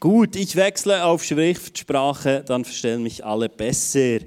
Gut, 0.00 0.36
ich 0.36 0.54
wechsle 0.54 1.04
auf 1.04 1.24
Schriftsprache, 1.24 2.44
dann 2.46 2.64
verstehen 2.64 3.02
mich 3.02 3.24
alle 3.24 3.48
besser. 3.48 4.20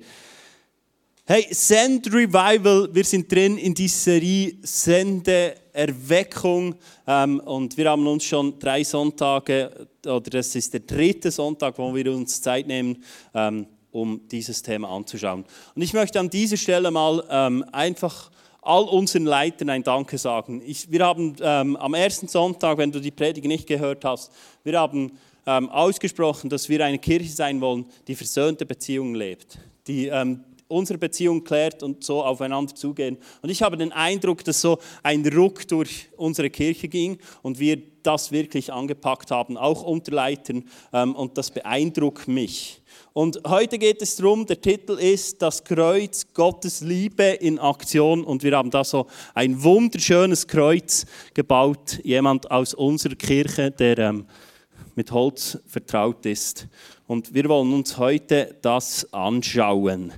Hey, 1.26 1.48
Send 1.50 2.08
Revival, 2.08 2.90
wir 2.92 3.06
sind 3.06 3.32
drin 3.32 3.58
in 3.58 3.74
dieser 3.74 4.12
Serie 4.12 4.58
Sende 4.64 5.56
Erweckung 5.72 6.76
ähm, 7.08 7.40
und 7.40 7.78
wir 7.78 7.90
haben 7.90 8.06
uns 8.06 8.26
schon 8.26 8.60
drei 8.60 8.84
Sonntage, 8.84 9.88
oder 10.06 10.30
das 10.30 10.54
ist 10.56 10.74
der 10.74 10.82
dritte 10.82 11.32
Sonntag, 11.32 11.78
wo 11.78 11.96
wir 11.96 12.12
uns 12.12 12.42
Zeit 12.42 12.68
nehmen, 12.68 13.02
ähm, 13.34 13.66
um 13.92 14.28
dieses 14.28 14.62
Thema 14.62 14.90
anzuschauen. 14.90 15.46
Und 15.74 15.82
ich 15.82 15.94
möchte 15.94 16.20
an 16.20 16.30
dieser 16.30 16.58
Stelle 16.58 16.92
mal 16.92 17.24
ähm, 17.30 17.64
einfach 17.72 18.30
all 18.62 18.84
unseren 18.84 19.24
Leitern 19.24 19.70
ein 19.70 19.84
Danke 19.84 20.18
sagen. 20.18 20.62
Ich, 20.66 20.92
wir 20.92 21.06
haben 21.06 21.34
ähm, 21.40 21.78
am 21.78 21.94
ersten 21.94 22.28
Sonntag, 22.28 22.78
wenn 22.78 22.92
du 22.92 23.00
die 23.00 23.12
Predigt 23.12 23.48
nicht 23.48 23.68
gehört 23.68 24.04
hast, 24.04 24.34
wir 24.66 24.78
haben 24.78 25.18
ähm, 25.46 25.70
ausgesprochen, 25.70 26.50
dass 26.50 26.70
wir 26.70 26.84
eine 26.86 27.00
Kirche 27.00 27.32
sein 27.32 27.62
wollen, 27.62 27.86
die 28.08 28.16
versöhnte 28.16 28.66
Beziehungen 28.66 29.16
lebt, 29.16 29.58
die 29.88 30.08
ähm, 30.08 30.44
unsere 30.72 30.98
Beziehung 30.98 31.44
klärt 31.44 31.84
und 31.84 32.04
so 32.04 32.24
aufeinander 32.24 32.74
zugehen. 32.74 33.18
Und 33.42 33.50
ich 33.50 33.62
habe 33.62 33.78
den 33.78 33.92
Eindruck, 33.92 34.44
dass 34.44 34.62
so 34.62 34.80
ein 35.04 35.28
Ruck 35.28 35.68
durch 35.68 36.08
unsere 36.18 36.50
Kirche 36.50 36.88
ging 36.88 37.18
und 37.42 37.60
wir 37.60 37.82
das 38.04 38.32
wirklich 38.32 38.72
angepackt 38.72 39.30
haben, 39.30 39.58
auch 39.58 39.84
unter 39.84 40.14
Leitern. 40.14 40.64
Ähm, 40.94 41.16
und 41.16 41.38
das 41.38 41.52
beeindruckt 41.52 42.28
mich. 42.28 42.82
Und 43.14 43.42
heute 43.46 43.78
geht 43.78 44.02
es 44.02 44.16
darum, 44.16 44.46
der 44.46 44.62
Titel 44.62 44.94
ist 44.94 45.42
Das 45.42 45.64
Kreuz, 45.64 46.26
Gottes 46.34 46.80
Liebe 46.82 47.24
in 47.24 47.60
Aktion. 47.60 48.24
Und 48.24 48.42
wir 48.42 48.56
haben 48.56 48.72
da 48.72 48.84
so 48.84 49.08
ein 49.34 49.62
wunderschönes 49.62 50.48
Kreuz 50.48 51.06
gebaut. 51.34 52.00
Jemand 52.04 52.50
aus 52.50 52.74
unserer 52.74 53.16
Kirche, 53.16 53.70
der 53.70 53.98
ähm, 54.00 54.26
mit 54.96 55.12
Holz 55.12 55.58
vertraut 55.68 56.26
ist. 56.26 56.68
Und 57.08 57.34
wir 57.34 57.48
wollen 57.50 57.74
uns 57.74 57.98
heute 57.98 58.56
das 58.62 59.12
anschauen. 59.14 60.14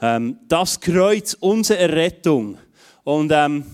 Ähm, 0.00 0.38
das 0.48 0.80
Kreuz, 0.80 1.36
unsere 1.38 1.78
Errettung. 1.78 2.58
Und 3.04 3.32
ähm, 3.32 3.64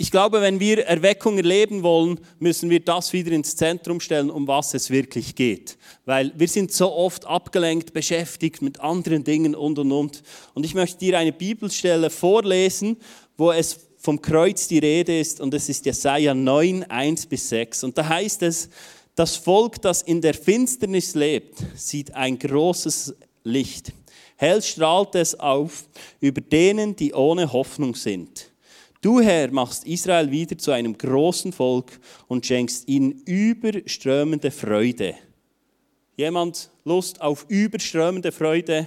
ich 0.00 0.12
glaube, 0.12 0.40
wenn 0.40 0.60
wir 0.60 0.86
Erweckung 0.86 1.38
erleben 1.38 1.82
wollen, 1.82 2.20
müssen 2.38 2.70
wir 2.70 2.78
das 2.78 3.12
wieder 3.12 3.32
ins 3.32 3.56
Zentrum 3.56 3.98
stellen, 3.98 4.30
um 4.30 4.46
was 4.46 4.72
es 4.74 4.90
wirklich 4.90 5.34
geht. 5.34 5.76
Weil 6.04 6.32
wir 6.36 6.46
sind 6.46 6.70
so 6.70 6.92
oft 6.92 7.26
abgelenkt, 7.26 7.92
beschäftigt 7.92 8.62
mit 8.62 8.78
anderen 8.80 9.24
Dingen 9.24 9.56
und 9.56 9.76
und 9.80 9.90
und. 9.90 10.22
Und 10.54 10.64
ich 10.64 10.74
möchte 10.74 10.98
dir 10.98 11.18
eine 11.18 11.32
Bibelstelle 11.32 12.10
vorlesen, 12.10 12.96
wo 13.36 13.50
es 13.50 13.88
vom 13.96 14.22
Kreuz 14.22 14.68
die 14.68 14.78
Rede 14.78 15.18
ist 15.18 15.40
und 15.40 15.52
es 15.52 15.68
ist 15.68 15.84
Jesaja 15.84 16.32
9, 16.32 16.84
1 16.84 17.26
bis 17.26 17.48
6. 17.48 17.82
Und 17.82 17.98
da 17.98 18.08
heißt 18.08 18.42
es, 18.42 18.70
das 19.18 19.36
Volk, 19.36 19.82
das 19.82 20.02
in 20.02 20.20
der 20.20 20.34
Finsternis 20.34 21.16
lebt, 21.16 21.58
sieht 21.74 22.14
ein 22.14 22.38
großes 22.38 23.16
Licht. 23.42 23.92
Hell 24.36 24.62
strahlt 24.62 25.16
es 25.16 25.34
auf 25.34 25.88
über 26.20 26.40
denen, 26.40 26.94
die 26.94 27.12
ohne 27.12 27.52
Hoffnung 27.52 27.96
sind. 27.96 28.52
Du, 29.00 29.20
Herr, 29.20 29.50
machst 29.50 29.84
Israel 29.86 30.30
wieder 30.30 30.56
zu 30.56 30.70
einem 30.70 30.96
großen 30.96 31.52
Volk 31.52 31.98
und 32.28 32.46
schenkst 32.46 32.88
ihnen 32.88 33.22
überströmende 33.26 34.52
Freude. 34.52 35.16
Jemand 36.16 36.70
Lust 36.84 37.20
auf 37.20 37.44
überströmende 37.48 38.30
Freude? 38.30 38.86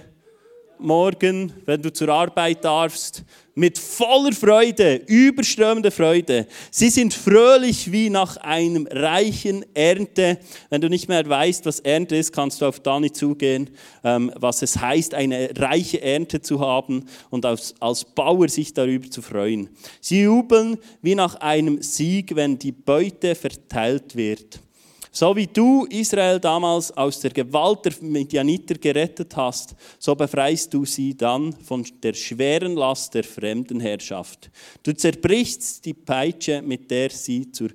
Morgen, 0.83 1.53
wenn 1.65 1.81
du 1.81 1.91
zur 1.91 2.09
Arbeit 2.09 2.63
darfst, 2.63 3.23
mit 3.55 3.77
voller 3.77 4.31
Freude, 4.31 4.95
überströmende 5.07 5.91
Freude. 5.91 6.47
Sie 6.71 6.89
sind 6.89 7.13
fröhlich 7.13 7.91
wie 7.91 8.09
nach 8.09 8.37
einem 8.37 8.87
reichen 8.89 9.65
Ernte. 9.73 10.39
Wenn 10.69 10.81
du 10.81 10.89
nicht 10.89 11.09
mehr 11.09 11.27
weißt, 11.27 11.65
was 11.65 11.79
Ernte 11.81 12.15
ist, 12.15 12.31
kannst 12.31 12.61
du 12.61 12.65
auf 12.65 12.79
Dani 12.79 13.11
zugehen, 13.11 13.69
ähm, 14.03 14.31
was 14.35 14.61
es 14.61 14.79
heißt, 14.79 15.13
eine 15.13 15.49
reiche 15.57 16.01
Ernte 16.01 16.41
zu 16.41 16.59
haben 16.59 17.05
und 17.29 17.45
als, 17.45 17.75
als 17.79 18.05
Bauer 18.05 18.47
sich 18.47 18.73
darüber 18.73 19.09
zu 19.09 19.21
freuen. 19.21 19.69
Sie 19.99 20.21
jubeln 20.21 20.77
wie 21.01 21.15
nach 21.15 21.35
einem 21.35 21.81
Sieg, 21.81 22.35
wenn 22.35 22.57
die 22.57 22.71
Beute 22.71 23.35
verteilt 23.35 24.15
wird. 24.15 24.61
So 25.13 25.35
wie 25.35 25.47
du 25.47 25.85
Israel 25.89 26.39
damals 26.39 26.95
aus 26.95 27.19
der 27.19 27.31
Gewalt 27.31 27.83
der 27.83 27.93
Midianiter 27.99 28.75
gerettet 28.75 29.35
hast, 29.35 29.75
so 29.99 30.15
befreist 30.15 30.73
du 30.73 30.85
sie 30.85 31.17
dann 31.17 31.51
von 31.51 31.85
der 32.01 32.13
schweren 32.13 32.75
Last 32.75 33.13
der 33.13 33.25
Fremdenherrschaft. 33.25 34.49
Du 34.81 34.93
zerbrichst 34.95 35.83
die 35.83 35.93
Peitsche, 35.93 36.61
mit 36.61 36.89
der 36.89 37.09
sie 37.09 37.51
zur 37.51 37.71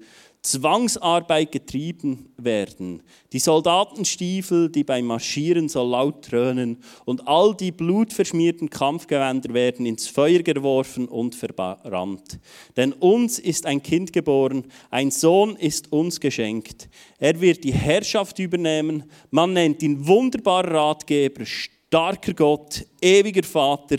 Zwangsarbeit 0.47 1.51
getrieben 1.51 2.33
werden. 2.37 3.03
Die 3.33 3.41
Soldatenstiefel, 3.41 4.71
die 4.71 4.85
beim 4.85 5.07
Marschieren 5.07 5.69
so 5.69 5.83
laut 5.83 6.31
dröhnen 6.31 6.79
und 7.05 7.27
all 7.27 7.57
die 7.57 7.73
blutverschmierten 7.73 8.71
Kampfgewänder 8.71 9.53
werden 9.55 9.87
ins 9.87 10.07
Feuer 10.07 10.43
geworfen 10.43 11.09
und 11.09 11.35
verbrannt. 11.35 12.39
Denn 12.77 12.93
uns 12.93 13.41
ist 13.41 13.67
ein 13.67 13.83
Kind 13.83 14.13
geboren, 14.13 14.67
ein 14.91 15.11
Sohn 15.11 15.57
ist 15.57 15.93
uns 15.93 16.21
geschenkt. 16.21 16.89
Er 17.19 17.41
wird 17.41 17.65
die 17.65 17.75
Herrschaft 17.75 18.39
übernehmen. 18.39 19.11
Man 19.31 19.53
nennt 19.53 19.83
ihn 19.83 20.07
wunderbarer 20.07 20.75
Ratgeber, 20.75 21.45
starker 21.45 22.35
Gott, 22.35 22.87
ewiger 23.03 23.43
Vater, 23.43 23.97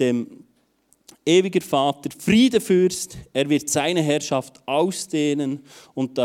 dem 0.00 0.43
ewiger 1.26 1.60
Vater, 1.60 2.10
Friedefürst, 2.18 3.16
er 3.32 3.48
wird 3.48 3.68
seine 3.68 4.02
Herrschaft 4.02 4.60
ausdehnen 4.66 5.60
und 5.94 6.18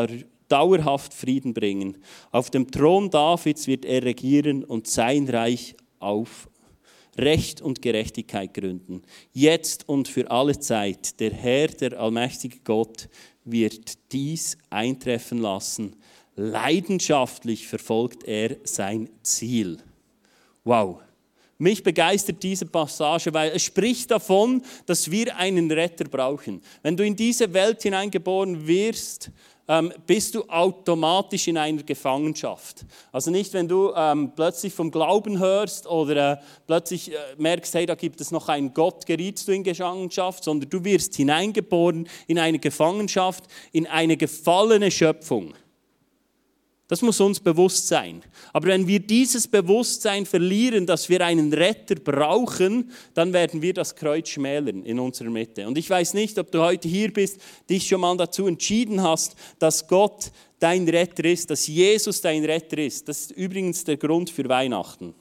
dauerhaft 0.48 1.14
Frieden 1.14 1.54
bringen. 1.54 1.98
Auf 2.32 2.50
dem 2.50 2.70
Thron 2.70 3.10
Davids 3.10 3.68
wird 3.68 3.86
er 3.86 4.04
regieren 4.04 4.64
und 4.64 4.88
sein 4.88 5.28
Reich 5.30 5.76
auf 6.00 6.50
Recht 7.18 7.62
und 7.62 7.82
Gerechtigkeit 7.82 8.54
gründen. 8.54 9.02
Jetzt 9.34 9.88
und 9.88 10.08
für 10.08 10.30
alle 10.32 10.58
Zeit. 10.60 11.20
Der 11.20 11.34
Herr, 11.34 11.68
der 11.68 12.00
allmächtige 12.00 12.60
Gott, 12.64 13.10
wird 13.44 14.12
dies 14.12 14.58
eintreffen 14.70 15.40
lassen. 15.40 15.96
Leidenschaftlich 16.36 17.68
verfolgt 17.68 18.24
er 18.24 18.58
sein 18.64 19.10
Ziel. 19.24 19.80
Wow. 20.64 21.02
Mich 21.62 21.84
begeistert 21.84 22.42
diese 22.42 22.66
Passage, 22.66 23.34
weil 23.34 23.52
es 23.52 23.64
spricht 23.64 24.12
davon, 24.12 24.64
dass 24.86 25.12
wir 25.12 25.36
einen 25.36 25.70
Retter 25.70 26.06
brauchen. 26.06 26.62
Wenn 26.84 26.96
du 26.96 27.06
in 27.06 27.18
diese 27.18 27.54
Welt 27.54 27.84
hineingeboren 27.84 28.66
wirst, 28.66 29.30
ähm, 29.68 29.92
bist 30.08 30.36
du 30.36 30.44
automatisch 30.48 31.50
in 31.50 31.58
einer 31.58 31.84
Gefangenschaft. 31.84 32.86
Also 33.12 33.30
nicht, 33.30 33.54
wenn 33.54 33.68
du 33.68 33.92
ähm, 33.94 34.32
plötzlich 34.36 34.74
vom 34.74 34.90
Glauben 34.90 35.38
hörst 35.38 35.86
oder 35.86 36.32
äh, 36.32 36.38
plötzlich 36.66 37.12
äh, 37.12 37.16
merkst, 37.38 37.74
hey, 37.76 37.86
da 37.86 37.96
gibt 37.96 38.22
es 38.22 38.32
noch 38.32 38.48
einen 38.48 38.74
Gott, 38.74 39.06
gerietst 39.06 39.48
du 39.48 39.52
in 39.52 39.64
Gefangenschaft, 39.64 40.46
sondern 40.46 40.70
du 40.70 40.86
wirst 40.86 41.16
hineingeboren 41.16 42.08
in 42.28 42.40
eine 42.40 42.60
Gefangenschaft, 42.60 43.44
in 43.74 43.86
eine 43.86 44.16
gefallene 44.16 44.90
Schöpfung. 44.90 45.54
Das 46.90 47.04
muss 47.04 47.22
uns 47.22 47.40
bewusst 47.40 47.88
sein. 47.88 48.24
Aber 48.52 48.70
wenn 48.70 48.88
wir 48.88 49.00
dieses 49.00 49.48
Bewusstsein 49.48 50.26
verlieren, 50.26 50.88
dass 50.88 51.08
wir 51.08 51.24
einen 51.24 51.54
Retter 51.54 51.94
brauchen, 51.94 52.90
dann 53.14 53.32
werden 53.32 53.62
wir 53.62 53.76
das 53.76 53.96
Kreuz 53.96 54.30
schmälern 54.30 54.84
in 54.84 55.00
unserer 55.00 55.30
Mitte. 55.30 55.68
Und 55.68 55.78
ich 55.78 55.88
weiß 55.88 56.16
nicht, 56.16 56.40
ob 56.40 56.52
du 56.52 56.60
heute 56.60 56.88
hier 56.88 57.14
bist, 57.14 57.40
dich 57.70 57.88
schon 57.88 58.02
mal 58.02 58.18
dazu 58.18 58.48
entschieden 58.48 59.04
hast, 59.04 59.36
dass 59.60 59.88
Gott 59.88 60.32
dein 60.58 60.90
Retter 60.90 61.26
ist, 61.26 61.52
dass 61.52 61.68
Jesus 61.68 62.22
dein 62.22 62.44
Retter 62.44 62.80
ist. 62.80 63.08
Das 63.08 63.20
ist 63.20 63.32
übrigens 63.34 63.84
der 63.84 63.98
Grund 63.98 64.32
für 64.32 64.50
Weihnachten. 64.50 65.14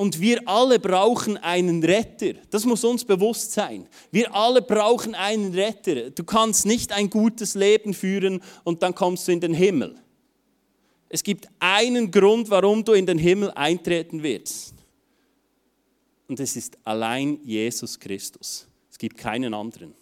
Und 0.00 0.18
wir 0.18 0.48
alle 0.48 0.78
brauchen 0.78 1.36
einen 1.36 1.84
Retter. 1.84 2.32
Das 2.48 2.64
muss 2.64 2.84
uns 2.84 3.04
bewusst 3.04 3.52
sein. 3.52 3.86
Wir 4.10 4.34
alle 4.34 4.62
brauchen 4.62 5.14
einen 5.14 5.52
Retter. 5.52 6.08
Du 6.08 6.24
kannst 6.24 6.64
nicht 6.64 6.90
ein 6.90 7.10
gutes 7.10 7.54
Leben 7.54 7.92
führen 7.92 8.42
und 8.64 8.82
dann 8.82 8.94
kommst 8.94 9.28
du 9.28 9.32
in 9.32 9.40
den 9.40 9.52
Himmel. 9.52 9.94
Es 11.10 11.22
gibt 11.22 11.48
einen 11.58 12.10
Grund, 12.10 12.48
warum 12.48 12.82
du 12.82 12.94
in 12.94 13.04
den 13.04 13.18
Himmel 13.18 13.50
eintreten 13.50 14.22
wirst. 14.22 14.72
Und 16.28 16.40
es 16.40 16.56
ist 16.56 16.78
allein 16.82 17.38
Jesus 17.44 18.00
Christus. 18.00 18.66
Es 18.90 18.96
gibt 18.96 19.18
keinen 19.18 19.52
anderen. 19.52 19.92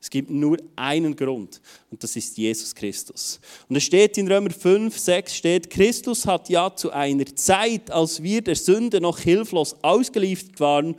Es 0.00 0.10
gibt 0.10 0.30
nur 0.30 0.58
einen 0.76 1.16
Grund 1.16 1.60
und 1.90 2.02
das 2.02 2.14
ist 2.14 2.38
Jesus 2.38 2.74
Christus. 2.74 3.40
Und 3.68 3.76
es 3.76 3.82
steht 3.82 4.16
in 4.16 4.30
Römer 4.30 4.50
5, 4.50 4.96
6 4.96 5.34
steht, 5.34 5.70
Christus 5.70 6.24
hat 6.24 6.48
ja 6.48 6.74
zu 6.74 6.92
einer 6.92 7.26
Zeit, 7.34 7.90
als 7.90 8.22
wir 8.22 8.40
der 8.40 8.54
Sünde 8.54 9.00
noch 9.00 9.18
hilflos 9.18 9.76
ausgeliefert 9.82 10.60
waren 10.60 10.94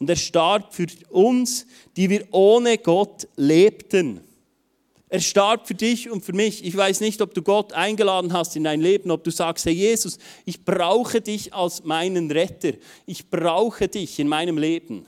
und 0.00 0.10
er 0.10 0.16
starb 0.16 0.74
für 0.74 0.86
uns, 1.10 1.66
die 1.96 2.10
wir 2.10 2.26
ohne 2.32 2.78
Gott 2.78 3.28
lebten. 3.36 4.20
Er 5.12 5.20
starb 5.20 5.66
für 5.66 5.74
dich 5.74 6.08
und 6.08 6.24
für 6.24 6.32
mich. 6.32 6.64
Ich 6.64 6.76
weiß 6.76 7.00
nicht, 7.00 7.20
ob 7.20 7.34
du 7.34 7.42
Gott 7.42 7.72
eingeladen 7.72 8.32
hast 8.32 8.54
in 8.54 8.62
dein 8.64 8.80
Leben, 8.80 9.10
ob 9.10 9.24
du 9.24 9.32
sagst, 9.32 9.64
Herr 9.64 9.72
Jesus, 9.72 10.18
ich 10.44 10.64
brauche 10.64 11.20
dich 11.20 11.52
als 11.52 11.82
meinen 11.82 12.30
Retter. 12.30 12.74
Ich 13.06 13.28
brauche 13.28 13.88
dich 13.88 14.20
in 14.20 14.28
meinem 14.28 14.56
Leben. 14.56 15.06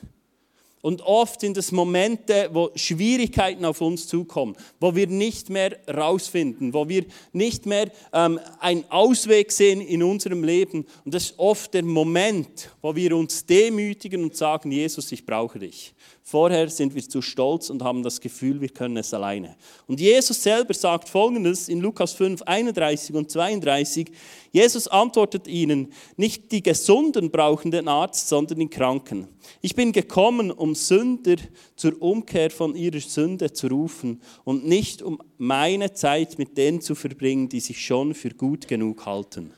Und 0.82 1.00
oft 1.02 1.40
sind 1.40 1.56
es 1.56 1.70
Momente, 1.70 2.50
wo 2.52 2.70
Schwierigkeiten 2.75 3.64
auf 3.64 3.81
uns 3.81 4.08
zukommen, 4.08 4.56
wo 4.81 4.94
wir 4.94 5.06
nicht 5.06 5.49
mehr 5.49 5.79
rausfinden, 5.88 6.75
wo 6.75 6.88
wir 6.88 7.06
nicht 7.32 7.67
mehr 7.67 7.90
ähm, 8.12 8.40
einen 8.58 8.84
Ausweg 8.90 9.52
sehen 9.52 9.81
in 9.81 10.02
unserem 10.02 10.43
Leben. 10.43 10.84
Und 11.05 11.14
das 11.14 11.26
ist 11.26 11.38
oft 11.38 11.73
der 11.73 11.84
Moment, 11.84 12.70
wo 12.82 12.94
wir 12.96 13.17
uns 13.17 13.46
demütigen 13.46 14.25
und 14.25 14.37
sagen, 14.37 14.73
Jesus, 14.73 15.12
ich 15.12 15.25
brauche 15.25 15.61
dich. 15.61 15.94
Vorher 16.24 16.70
sind 16.70 16.94
wir 16.94 17.02
zu 17.02 17.20
stolz 17.20 17.69
und 17.69 17.82
haben 17.82 18.04
das 18.04 18.20
Gefühl, 18.20 18.60
wir 18.60 18.69
können 18.69 18.96
es 18.96 19.12
alleine. 19.12 19.56
Und 19.88 20.00
Jesus 20.00 20.40
selber 20.40 20.72
sagt 20.72 21.08
Folgendes 21.08 21.69
in 21.69 21.80
Lukas 21.80 22.12
5, 22.12 22.42
31 22.42 23.16
und 23.16 23.28
32. 23.28 24.06
Jesus 24.52 24.86
antwortet 24.86 25.48
ihnen, 25.48 25.92
nicht 26.16 26.52
die 26.52 26.62
Gesunden 26.62 27.32
brauchen 27.32 27.72
den 27.72 27.88
Arzt, 27.88 28.28
sondern 28.28 28.60
die 28.60 28.69
Kranken. 28.69 29.26
Ich 29.62 29.74
bin 29.74 29.90
gekommen, 29.90 30.52
um 30.52 30.76
Sünder 30.76 31.36
zur 31.74 32.00
Umkehr 32.00 32.50
von 32.50 32.76
ihrer 32.76 33.00
Sünde 33.00 33.52
zu 33.52 33.66
rufen 33.66 34.22
und 34.44 34.64
nicht 34.64 35.02
um 35.02 35.19
meine 35.38 35.92
Zeit 35.92 36.38
mit 36.38 36.56
denen 36.56 36.80
zu 36.80 36.94
verbringen, 36.94 37.48
die 37.48 37.60
sich 37.60 37.84
schon 37.84 38.14
für 38.14 38.30
gut 38.30 38.69
genug 38.69 39.04
halten. 39.06 39.52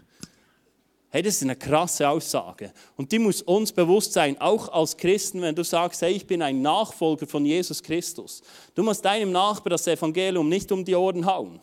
Hey, 1.14 1.22
das 1.22 1.36
ist 1.36 1.42
eine 1.44 1.54
krasse 1.54 2.08
Aussage. 2.08 2.72
Und 2.96 3.12
die 3.12 3.20
muss 3.20 3.40
uns 3.40 3.70
bewusst 3.70 4.14
sein, 4.14 4.36
auch 4.40 4.68
als 4.72 4.96
Christen, 4.96 5.42
wenn 5.42 5.54
du 5.54 5.62
sagst, 5.62 6.02
hey, 6.02 6.12
ich 6.12 6.26
bin 6.26 6.42
ein 6.42 6.60
Nachfolger 6.60 7.28
von 7.28 7.46
Jesus 7.46 7.80
Christus. 7.80 8.42
Du 8.74 8.82
musst 8.82 9.04
deinem 9.04 9.30
Nachbar 9.30 9.70
das 9.70 9.86
Evangelium 9.86 10.48
nicht 10.48 10.72
um 10.72 10.84
die 10.84 10.96
Ohren 10.96 11.24
hauen. 11.24 11.60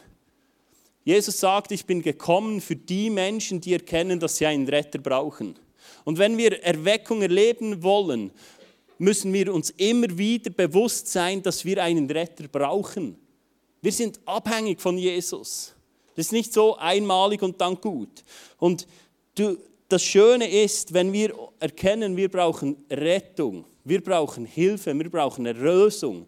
Jesus 1.04 1.38
sagt, 1.38 1.74
ich 1.74 1.86
bin 1.86 2.02
gekommen 2.02 2.62
für 2.62 2.78
die 2.78 3.10
Menschen, 3.10 3.60
die 3.60 3.74
erkennen, 3.74 4.22
dass 4.22 4.38
sie 4.38 4.46
einen 4.46 4.70
Retter 4.70 5.00
brauchen. 5.00 5.60
Und 6.06 6.18
wenn 6.18 6.38
wir 6.38 6.64
Erweckung 6.64 7.22
erleben 7.22 7.84
wollen, 7.84 8.32
müssen 9.00 9.34
wir 9.34 9.54
uns 9.54 9.72
immer 9.72 10.18
wieder 10.18 10.50
bewusst 10.52 11.10
sein, 11.10 11.44
dass 11.44 11.66
wir 11.66 11.84
einen 11.84 12.10
Retter 12.10 12.48
brauchen. 12.48 13.18
Wir 13.82 13.92
sind 13.92 14.18
abhängig 14.26 14.80
von 14.80 14.98
Jesus. 14.98 15.74
Das 16.16 16.28
ist 16.28 16.32
nicht 16.32 16.54
so 16.54 16.78
einmalig 16.78 17.42
und 17.42 17.60
dann 17.60 17.76
gut. 17.76 18.24
Und 18.58 18.88
Du, 19.36 19.58
das 19.88 20.04
Schöne 20.04 20.50
ist, 20.50 20.94
wenn 20.94 21.12
wir 21.12 21.34
erkennen, 21.60 22.16
wir 22.16 22.30
brauchen 22.30 22.78
Rettung, 22.90 23.66
wir 23.84 24.02
brauchen 24.02 24.46
Hilfe, 24.46 24.98
wir 24.98 25.10
brauchen 25.10 25.46
Erlösung, 25.46 26.28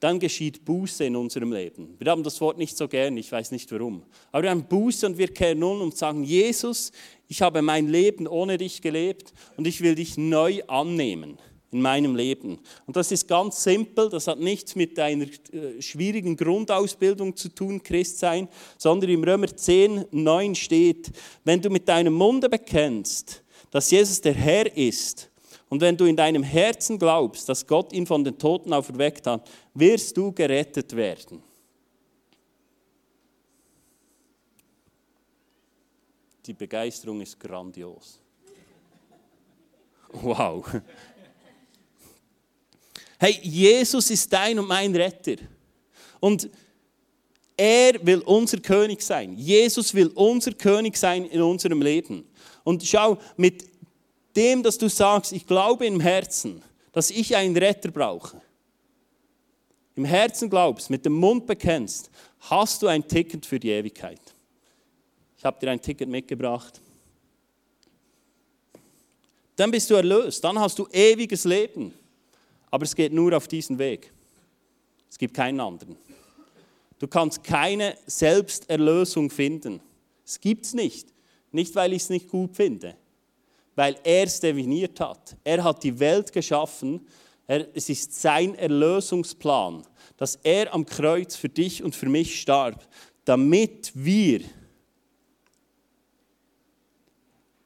dann 0.00 0.18
geschieht 0.18 0.64
Buße 0.64 1.04
in 1.04 1.16
unserem 1.16 1.52
Leben. 1.52 1.96
Wir 1.98 2.10
haben 2.10 2.22
das 2.22 2.40
Wort 2.40 2.58
nicht 2.58 2.76
so 2.76 2.86
gern, 2.86 3.16
ich 3.16 3.32
weiß 3.32 3.52
nicht 3.52 3.72
warum. 3.72 4.02
Aber 4.32 4.42
wir 4.42 4.50
haben 4.50 4.64
Buße 4.64 5.06
und 5.06 5.16
wir 5.16 5.28
kehren 5.28 5.62
um 5.62 5.80
und 5.80 5.96
sagen, 5.96 6.24
Jesus, 6.24 6.92
ich 7.28 7.40
habe 7.40 7.62
mein 7.62 7.88
Leben 7.88 8.26
ohne 8.26 8.58
dich 8.58 8.82
gelebt 8.82 9.32
und 9.56 9.66
ich 9.66 9.80
will 9.80 9.94
dich 9.94 10.18
neu 10.18 10.62
annehmen 10.66 11.38
in 11.74 11.82
meinem 11.82 12.14
Leben. 12.14 12.60
Und 12.86 12.94
das 12.96 13.10
ist 13.10 13.26
ganz 13.26 13.64
simpel, 13.64 14.08
das 14.08 14.28
hat 14.28 14.38
nichts 14.38 14.76
mit 14.76 14.96
einer 14.96 15.24
äh, 15.24 15.82
schwierigen 15.82 16.36
Grundausbildung 16.36 17.34
zu 17.34 17.48
tun, 17.48 17.82
Christ 17.82 18.20
sein, 18.20 18.48
sondern 18.78 19.10
im 19.10 19.24
Römer 19.24 19.48
10, 19.48 20.04
9 20.12 20.54
steht, 20.54 21.10
wenn 21.42 21.60
du 21.60 21.70
mit 21.70 21.88
deinem 21.88 22.14
Munde 22.14 22.48
bekennst, 22.48 23.42
dass 23.72 23.90
Jesus 23.90 24.20
der 24.20 24.34
Herr 24.34 24.74
ist, 24.76 25.30
und 25.68 25.80
wenn 25.80 25.96
du 25.96 26.04
in 26.04 26.14
deinem 26.14 26.44
Herzen 26.44 27.00
glaubst, 27.00 27.48
dass 27.48 27.66
Gott 27.66 27.92
ihn 27.92 28.06
von 28.06 28.22
den 28.22 28.38
Toten 28.38 28.72
auferweckt 28.72 29.26
hat, 29.26 29.50
wirst 29.72 30.16
du 30.16 30.30
gerettet 30.30 30.94
werden. 30.94 31.42
Die 36.46 36.52
Begeisterung 36.52 37.20
ist 37.22 37.40
grandios. 37.40 38.20
Wow. 40.12 40.64
Hey, 43.24 43.40
Jesus 43.42 44.10
ist 44.10 44.30
dein 44.30 44.58
und 44.58 44.68
mein 44.68 44.94
Retter. 44.94 45.36
Und 46.20 46.50
er 47.56 47.94
will 48.04 48.18
unser 48.18 48.58
König 48.58 49.00
sein. 49.00 49.34
Jesus 49.38 49.94
will 49.94 50.08
unser 50.08 50.52
König 50.52 50.94
sein 50.98 51.24
in 51.24 51.40
unserem 51.40 51.80
Leben. 51.80 52.28
Und 52.64 52.84
schau, 52.84 53.16
mit 53.38 53.64
dem, 54.36 54.62
dass 54.62 54.76
du 54.76 54.90
sagst, 54.90 55.32
ich 55.32 55.46
glaube 55.46 55.86
im 55.86 56.00
Herzen, 56.00 56.62
dass 56.92 57.10
ich 57.10 57.34
einen 57.34 57.56
Retter 57.56 57.90
brauche, 57.90 58.42
im 59.96 60.04
Herzen 60.04 60.50
glaubst, 60.50 60.90
mit 60.90 61.06
dem 61.06 61.14
Mund 61.14 61.46
bekennst, 61.46 62.10
hast 62.40 62.82
du 62.82 62.88
ein 62.88 63.08
Ticket 63.08 63.46
für 63.46 63.58
die 63.58 63.70
Ewigkeit. 63.70 64.20
Ich 65.38 65.46
habe 65.46 65.58
dir 65.58 65.70
ein 65.70 65.80
Ticket 65.80 66.10
mitgebracht. 66.10 66.78
Dann 69.56 69.70
bist 69.70 69.88
du 69.88 69.94
erlöst, 69.94 70.44
dann 70.44 70.58
hast 70.58 70.78
du 70.78 70.86
ewiges 70.92 71.44
Leben. 71.44 71.94
Aber 72.74 72.82
es 72.82 72.96
geht 72.96 73.12
nur 73.12 73.36
auf 73.36 73.46
diesen 73.46 73.78
Weg. 73.78 74.12
Es 75.08 75.16
gibt 75.16 75.32
keinen 75.32 75.60
anderen. 75.60 75.94
Du 76.98 77.06
kannst 77.06 77.44
keine 77.44 77.96
Selbsterlösung 78.04 79.30
finden. 79.30 79.80
Es 80.26 80.40
gibt 80.40 80.64
es 80.64 80.74
nicht. 80.74 81.06
Nicht, 81.52 81.72
weil 81.76 81.92
ich 81.92 82.02
es 82.02 82.10
nicht 82.10 82.28
gut 82.28 82.56
finde, 82.56 82.96
weil 83.76 83.96
er 84.02 84.24
es 84.24 84.40
definiert 84.40 84.98
hat. 84.98 85.36
Er 85.44 85.62
hat 85.62 85.84
die 85.84 86.00
Welt 86.00 86.32
geschaffen. 86.32 87.06
Er, 87.46 87.68
es 87.76 87.88
ist 87.88 88.12
sein 88.20 88.56
Erlösungsplan, 88.56 89.86
dass 90.16 90.34
er 90.42 90.74
am 90.74 90.84
Kreuz 90.84 91.36
für 91.36 91.48
dich 91.48 91.80
und 91.80 91.94
für 91.94 92.08
mich 92.08 92.40
starb, 92.40 92.88
damit 93.24 93.92
wir 93.94 94.40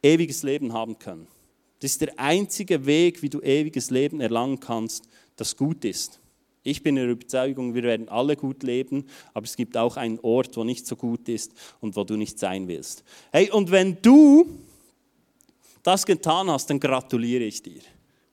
ewiges 0.03 0.43
Leben 0.43 0.75
haben 0.75 0.99
können. 0.99 1.29
Das 1.81 1.93
ist 1.93 2.01
der 2.01 2.19
einzige 2.19 2.87
Weg, 2.87 3.23
wie 3.23 3.31
du 3.31 3.41
ewiges 3.41 3.91
Leben 3.91 4.21
erlangen 4.21 4.61
kannst, 4.61 5.09
das 5.37 5.57
gut 5.57 5.85
ist. 5.85 6.19
Ich 6.65 6.83
bin 6.83 6.97
der 6.97 7.09
Überzeugung, 7.09 7.75
wir 7.75 7.85
werden 7.85 8.09
alle 8.09 8.37
gut 8.37 8.63
leben, 8.63 9.07
aber 9.33 9.45
es 9.45 9.57
gibt 9.57 9.77
auch 9.77 9.97
einen 9.97 10.19
Ort, 10.21 10.57
wo 10.57 10.65
nicht 10.65 10.87
so 10.87 10.97
gut 10.97 11.29
ist 11.29 11.53
und 11.81 11.97
wo 11.97 12.05
du 12.05 12.17
nicht 12.17 12.39
sein 12.39 12.69
willst. 12.69 13.05
Hey, 13.33 13.51
und 13.51 13.71
wenn 13.71 13.97
du 14.03 14.47
das 15.83 16.05
getan 16.05 16.51
hast, 16.51 16.69
dann 16.69 16.81
gratuliere 16.81 17.45
ich 17.45 17.63
dir. 17.63 17.81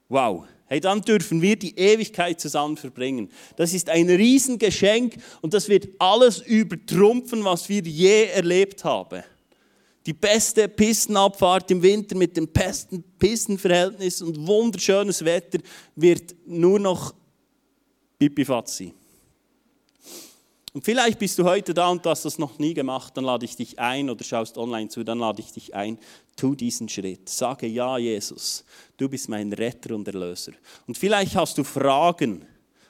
Wow. 0.09 0.45
Hey, 0.68 0.80
dann 0.80 1.01
dürfen 1.01 1.41
wir 1.41 1.56
die 1.56 1.77
Ewigkeit 1.77 2.41
zusammen 2.41 2.75
verbringen. 2.75 3.30
Das 3.56 3.74
ist 3.74 3.88
ein 3.88 4.09
Riesengeschenk 4.09 5.15
und 5.41 5.53
das 5.53 5.69
wird 5.69 5.88
alles 6.00 6.39
übertrumpfen, 6.39 7.44
was 7.44 7.69
wir 7.69 7.83
je 7.83 8.25
erlebt 8.25 8.83
haben. 8.83 9.24
Die 10.05 10.13
beste 10.13 10.67
Pistenabfahrt 10.67 11.71
im 11.71 11.81
Winter 11.81 12.15
mit 12.15 12.37
dem 12.37 12.47
besten 12.47 13.03
Pistenverhältnis 13.17 14.21
und 14.21 14.45
wunderschönes 14.45 15.25
Wetter 15.25 15.59
wird 15.95 16.35
nur 16.45 16.79
noch 16.79 17.13
Pipifatzi. 18.19 18.93
Und 20.73 20.83
vielleicht 20.83 21.17
bist 21.17 21.39
du 21.39 21.45
heute 21.45 21.73
da 21.73 21.87
und 21.87 22.05
du 22.05 22.09
hast 22.09 22.25
das 22.25 22.37
noch 22.37 22.59
nie 22.59 22.73
gemacht, 22.73 23.15
dann 23.15 23.23
lade 23.23 23.45
ich 23.45 23.55
dich 23.55 23.79
ein 23.79 24.09
oder 24.09 24.24
schaust 24.25 24.57
online 24.57 24.89
zu, 24.89 25.05
dann 25.05 25.19
lade 25.19 25.41
ich 25.41 25.53
dich 25.53 25.74
ein, 25.74 25.97
tu 26.35 26.53
diesen 26.53 26.89
Schritt. 26.89 27.29
Sage 27.29 27.65
ja, 27.65 27.97
Jesus, 27.97 28.65
du 28.97 29.07
bist 29.07 29.29
mein 29.29 29.53
Retter 29.53 29.95
und 29.95 30.05
Erlöser. 30.05 30.51
Und 30.85 30.97
vielleicht 30.97 31.35
hast 31.35 31.57
du 31.57 31.63
Fragen 31.63 32.45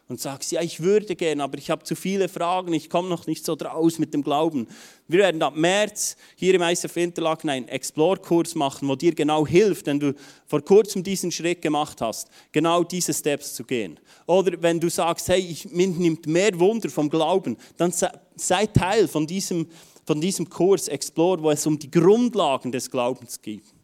und 0.07 0.19
sagst, 0.19 0.51
ja, 0.51 0.61
ich 0.61 0.81
würde 0.81 1.15
gehen, 1.15 1.41
aber 1.41 1.57
ich 1.57 1.71
habe 1.71 1.83
zu 1.83 1.95
viele 1.95 2.29
Fragen, 2.29 2.73
ich 2.73 2.89
komme 2.89 3.09
noch 3.09 3.25
nicht 3.25 3.43
so 3.43 3.55
draus 3.55 3.97
mit 3.97 4.13
dem 4.13 4.21
Glauben. 4.21 4.67
Wir 5.07 5.19
werden 5.19 5.41
ab 5.41 5.55
März 5.55 6.15
hier 6.35 6.53
im 6.53 6.61
ISF 6.61 6.95
Interlaken 6.97 7.49
einen 7.49 7.67
Explore-Kurs 7.67 8.53
machen, 8.55 8.87
wo 8.87 8.95
dir 8.95 9.15
genau 9.15 9.47
hilft, 9.47 9.87
wenn 9.87 9.99
du 9.99 10.13
vor 10.45 10.61
kurzem 10.61 11.03
diesen 11.03 11.31
Schritt 11.31 11.61
gemacht 11.61 12.01
hast, 12.01 12.29
genau 12.51 12.83
diese 12.83 13.13
Steps 13.13 13.55
zu 13.55 13.63
gehen. 13.63 13.99
Oder 14.27 14.61
wenn 14.61 14.79
du 14.79 14.89
sagst, 14.89 15.27
hey, 15.27 15.39
ich, 15.39 15.71
mir 15.71 15.87
nimmt 15.87 16.27
mehr 16.27 16.57
Wunder 16.59 16.89
vom 16.89 17.09
Glauben, 17.09 17.57
dann 17.77 17.91
sei 18.35 18.67
Teil 18.67 19.07
von 19.07 19.25
diesem, 19.25 19.67
von 20.05 20.21
diesem 20.21 20.47
Kurs 20.47 20.87
Explore, 20.87 21.41
wo 21.41 21.49
es 21.49 21.65
um 21.65 21.79
die 21.79 21.89
Grundlagen 21.89 22.71
des 22.71 22.91
Glaubens 22.91 23.41
geht. 23.41 23.74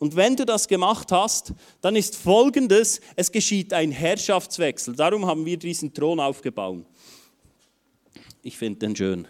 Und 0.00 0.16
wenn 0.16 0.34
du 0.34 0.46
das 0.46 0.66
gemacht 0.66 1.12
hast, 1.12 1.52
dann 1.82 1.94
ist 1.94 2.16
folgendes, 2.16 3.02
es 3.16 3.30
geschieht 3.30 3.74
ein 3.74 3.92
Herrschaftswechsel. 3.92 4.96
Darum 4.96 5.26
haben 5.26 5.44
wir 5.44 5.58
diesen 5.58 5.92
Thron 5.92 6.18
aufgebaut. 6.18 6.86
Ich 8.42 8.56
finde 8.56 8.78
den 8.78 8.96
schön. 8.96 9.28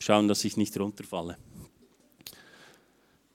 Schauen, 0.00 0.26
dass 0.26 0.44
ich 0.44 0.56
nicht 0.56 0.78
runterfalle. 0.78 1.38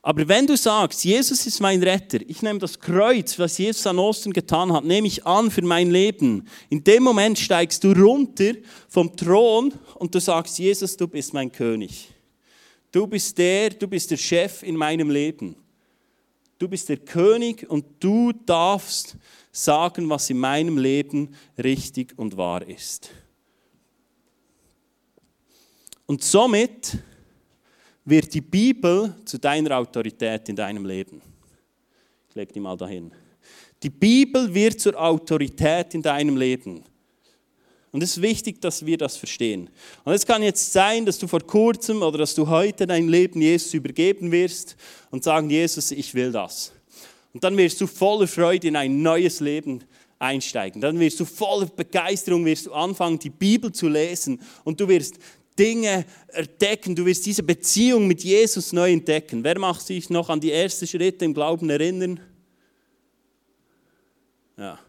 Aber 0.01 0.27
wenn 0.27 0.47
du 0.47 0.57
sagst, 0.57 1.05
Jesus 1.05 1.45
ist 1.45 1.61
mein 1.61 1.81
Retter, 1.81 2.19
ich 2.27 2.41
nehme 2.41 2.59
das 2.59 2.77
Kreuz, 2.77 3.39
was 3.39 3.57
Jesus 3.57 3.87
an 3.87 3.99
Ostern 3.99 4.33
getan 4.33 4.73
hat, 4.73 4.83
nehme 4.83 5.07
ich 5.07 5.25
an 5.25 5.49
für 5.49 5.61
mein 5.61 5.91
Leben. 5.91 6.45
In 6.69 6.83
dem 6.83 7.03
Moment 7.03 7.39
steigst 7.39 7.85
du 7.85 7.93
runter 7.93 8.53
vom 8.89 9.15
Thron 9.15 9.73
und 9.95 10.13
du 10.13 10.19
sagst, 10.19 10.59
Jesus, 10.59 10.97
du 10.97 11.07
bist 11.07 11.33
mein 11.33 11.49
König. 11.49 12.09
Du 12.91 13.07
bist 13.07 13.37
der, 13.37 13.69
du 13.69 13.87
bist 13.87 14.11
der 14.11 14.17
Chef 14.17 14.61
in 14.63 14.75
meinem 14.75 15.09
Leben. 15.09 15.55
Du 16.59 16.67
bist 16.67 16.89
der 16.89 16.97
König 16.97 17.67
und 17.69 17.85
du 18.01 18.33
darfst 18.33 19.15
sagen, 19.49 20.09
was 20.09 20.29
in 20.29 20.37
meinem 20.37 20.77
Leben 20.77 21.33
richtig 21.57 22.13
und 22.17 22.35
wahr 22.35 22.67
ist. 22.67 23.09
Und 26.05 26.21
somit 26.21 26.97
wird 28.03 28.33
die 28.33 28.41
Bibel 28.41 29.15
zu 29.23 29.37
deiner 29.37 29.77
Autorität 29.77 30.49
in 30.49 30.55
deinem 30.55 30.85
Leben. 30.85 31.21
Ich 32.27 32.35
lege 32.35 32.51
die 32.51 32.59
mal 32.59 32.75
dahin. 32.75 33.13
Die 33.81 33.89
Bibel 33.89 34.53
wird 34.53 34.81
zur 34.81 34.99
Autorität 35.01 35.93
in 35.93 36.01
deinem 36.01 36.35
Leben. 36.35 36.83
Und 37.91 38.03
es 38.03 38.17
ist 38.17 38.21
wichtig, 38.21 38.61
dass 38.61 38.85
wir 38.85 38.97
das 38.97 39.17
verstehen. 39.17 39.69
Und 40.03 40.13
es 40.13 40.25
kann 40.25 40.43
jetzt 40.43 40.71
sein, 40.71 41.05
dass 41.05 41.17
du 41.17 41.27
vor 41.27 41.41
kurzem 41.41 42.03
oder 42.03 42.19
dass 42.19 42.35
du 42.35 42.47
heute 42.47 42.85
dein 42.85 43.07
Leben 43.07 43.41
Jesus 43.41 43.73
übergeben 43.73 44.31
wirst 44.31 44.75
und 45.09 45.23
sagen, 45.23 45.49
Jesus, 45.49 45.91
ich 45.91 46.13
will 46.13 46.31
das. 46.31 46.71
Und 47.33 47.43
dann 47.43 47.57
wirst 47.57 47.81
du 47.81 47.87
voller 47.87 48.27
Freude 48.27 48.67
in 48.67 48.75
ein 48.75 49.01
neues 49.01 49.39
Leben 49.39 49.83
einsteigen. 50.19 50.81
Dann 50.81 50.99
wirst 50.99 51.19
du 51.19 51.25
voller 51.25 51.65
Begeisterung, 51.65 52.45
wirst 52.45 52.67
du 52.67 52.73
anfangen, 52.73 53.17
die 53.17 53.29
Bibel 53.29 53.71
zu 53.71 53.87
lesen 53.87 54.41
und 54.63 54.79
du 54.79 54.87
wirst 54.87 55.15
Dinge 55.57 56.05
entdecken, 56.29 56.95
du 56.95 57.05
wirst 57.05 57.25
diese 57.25 57.43
Beziehung 57.43 58.07
mit 58.07 58.23
Jesus 58.23 58.71
neu 58.71 58.91
entdecken. 58.91 59.43
Wer 59.43 59.59
macht 59.59 59.85
sich 59.85 60.09
noch 60.09 60.29
an 60.29 60.39
die 60.39 60.51
ersten 60.51 60.87
Schritte 60.87 61.25
im 61.25 61.33
Glauben 61.33 61.69
erinnern? 61.69 62.19
Ja. 64.57 64.79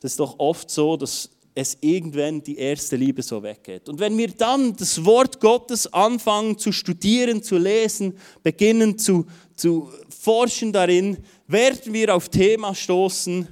Das 0.00 0.12
ist 0.12 0.20
doch 0.20 0.38
oft 0.38 0.70
so, 0.70 0.96
dass 0.96 1.30
es 1.54 1.76
irgendwann 1.80 2.42
die 2.42 2.56
erste 2.56 2.94
Liebe 2.94 3.20
so 3.22 3.42
weggeht. 3.42 3.88
Und 3.88 3.98
wenn 3.98 4.16
wir 4.16 4.28
dann 4.28 4.76
das 4.76 5.04
Wort 5.04 5.40
Gottes 5.40 5.92
anfangen 5.92 6.56
zu 6.56 6.70
studieren, 6.70 7.42
zu 7.42 7.58
lesen, 7.58 8.16
beginnen 8.44 8.96
zu, 8.96 9.26
zu 9.56 9.90
forschen 10.08 10.72
darin, 10.72 11.18
werden 11.48 11.92
wir 11.92 12.14
auf 12.14 12.28
Themen 12.28 12.74
stoßen, 12.74 13.48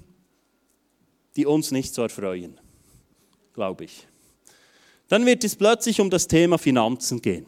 die 1.34 1.46
uns 1.46 1.72
nicht 1.72 1.92
so 1.92 2.02
erfreuen, 2.02 2.60
glaube 3.52 3.84
ich. 3.84 4.06
Dann 5.08 5.26
wird 5.26 5.42
es 5.42 5.56
plötzlich 5.56 6.00
um 6.00 6.08
das 6.08 6.28
Thema 6.28 6.58
Finanzen 6.58 7.20
gehen. 7.20 7.46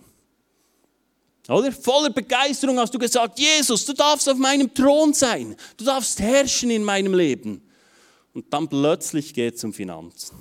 Oder? 1.48 1.72
Voller 1.72 2.10
Begeisterung 2.10 2.78
hast 2.78 2.92
du 2.92 2.98
gesagt, 2.98 3.38
Jesus, 3.38 3.86
du 3.86 3.92
darfst 3.92 4.28
auf 4.28 4.36
meinem 4.36 4.72
Thron 4.74 5.14
sein, 5.14 5.56
du 5.76 5.84
darfst 5.84 6.18
herrschen 6.20 6.70
in 6.70 6.82
meinem 6.84 7.14
Leben. 7.14 7.62
Und 8.38 8.54
dann 8.54 8.68
plötzlich 8.68 9.35
geht 9.35 9.57
es 9.57 9.64
um 9.64 9.73
Finanzen. 9.73 10.37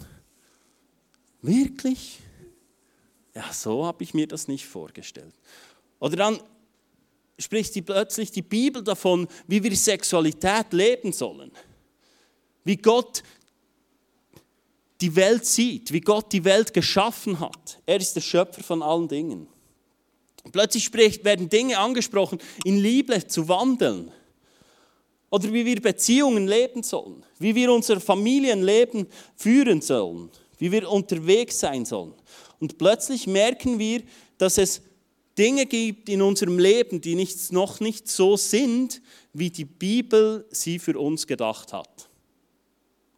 Wirklich? 1.41 2.19
Ja, 3.33 3.51
so 3.51 3.87
habe 3.87 4.03
ich 4.03 4.13
mir 4.13 4.27
das 4.27 4.47
nicht 4.47 4.67
vorgestellt. 4.67 5.33
Oder 5.97 6.15
dann 6.15 6.39
spricht 7.39 7.73
die 7.73 7.81
plötzlich 7.81 8.29
die 8.29 8.43
Bibel 8.43 8.83
davon, 8.83 9.27
wie 9.47 9.63
wir 9.63 9.75
Sexualität 9.75 10.73
leben 10.73 11.11
sollen. 11.11 11.51
Wie 12.63 12.77
Gott 12.77 13.23
die 15.01 15.15
Welt 15.15 15.47
sieht, 15.47 15.91
wie 15.91 16.01
Gott 16.01 16.31
die 16.31 16.45
Welt 16.45 16.75
geschaffen 16.75 17.39
hat. 17.39 17.81
Er 17.87 17.97
ist 17.97 18.15
der 18.15 18.21
Schöpfer 18.21 18.61
von 18.61 18.83
allen 18.83 19.07
Dingen. 19.07 19.47
Plötzlich 20.51 20.93
werden 20.93 21.49
Dinge 21.49 21.79
angesprochen, 21.79 22.37
in 22.63 22.77
Liebe 22.77 23.25
zu 23.25 23.47
wandeln. 23.47 24.11
Oder 25.29 25.51
wie 25.51 25.65
wir 25.65 25.81
Beziehungen 25.81 26.47
leben 26.47 26.83
sollen, 26.83 27.25
wie 27.39 27.53
wir 27.53 27.71
unser 27.71 27.99
Familienleben 27.99 29.07
führen 29.35 29.81
sollen, 29.81 30.29
wie 30.57 30.71
wir 30.71 30.89
unterwegs 30.89 31.59
sein 31.59 31.85
sollen. 31.85 32.13
Und 32.59 32.77
plötzlich 32.77 33.27
merken 33.27 33.77
wir, 33.77 34.03
dass 34.37 34.57
es 34.57 34.81
Dinge 35.37 35.65
gibt 35.65 36.09
in 36.09 36.21
unserem 36.21 36.57
Leben, 36.57 37.01
die 37.01 37.15
nicht, 37.15 37.51
noch 37.51 37.79
nicht 37.79 38.07
so 38.07 38.37
sind, 38.37 39.01
wie 39.33 39.51
die 39.51 39.65
Bibel 39.65 40.47
sie 40.49 40.79
für 40.79 40.97
uns 40.97 41.27
gedacht 41.27 41.73
hat. 41.73 42.09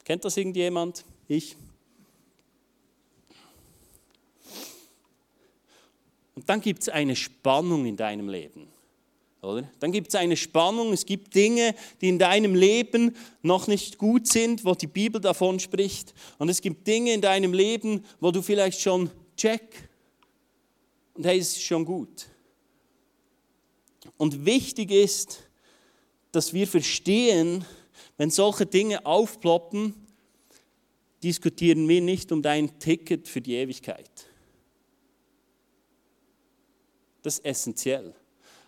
Kennt 0.04 0.26
das 0.26 0.36
irgendjemand? 0.36 1.06
Ich? 1.28 1.56
Und 6.36 6.50
dann 6.50 6.62
gibt 6.62 6.82
es 6.82 6.90
eine 6.90 7.16
Spannung 7.16 7.86
in 7.86 7.96
deinem 7.96 8.28
Leben. 8.28 8.69
Oder? 9.42 9.70
Dann 9.80 9.92
gibt 9.92 10.10
es 10.10 10.16
eine 10.16 10.36
Spannung, 10.36 10.92
es 10.92 11.06
gibt 11.06 11.34
Dinge, 11.34 11.74
die 12.02 12.10
in 12.10 12.20
deinem 12.20 12.56
Leben 12.56 13.16
noch 13.42 13.68
nicht 13.68 13.98
gut 13.98 14.28
sind, 14.28 14.66
wo 14.66 14.74
die 14.74 14.88
Bibel 14.88 15.22
davon 15.22 15.60
spricht. 15.60 16.14
Und 16.38 16.50
es 16.50 16.62
gibt 16.62 16.86
Dinge 16.88 17.14
in 17.14 17.22
deinem 17.22 17.54
Leben, 17.54 18.04
wo 18.20 18.32
du 18.32 18.42
vielleicht 18.42 18.82
schon 18.82 19.10
check 19.38 19.90
und 21.20 21.26
hey, 21.26 21.38
es 21.38 21.58
ist 21.58 21.64
schon 21.64 21.84
gut. 21.84 22.28
Und 24.16 24.46
wichtig 24.46 24.90
ist, 24.90 25.50
dass 26.32 26.54
wir 26.54 26.66
verstehen, 26.66 27.66
wenn 28.16 28.30
solche 28.30 28.66
Dinge 28.66 29.06
aufploppen, 29.06 29.94
diskutieren 31.22 31.90
wir 31.90 32.00
nicht 32.00 32.32
um 32.32 32.42
dein 32.42 32.80
Ticket 32.80 33.28
für 33.28 33.42
die 33.42 33.56
Ewigkeit. 33.56 34.10
Das 37.22 37.40
ist 37.40 37.46
essentiell. 37.46 38.16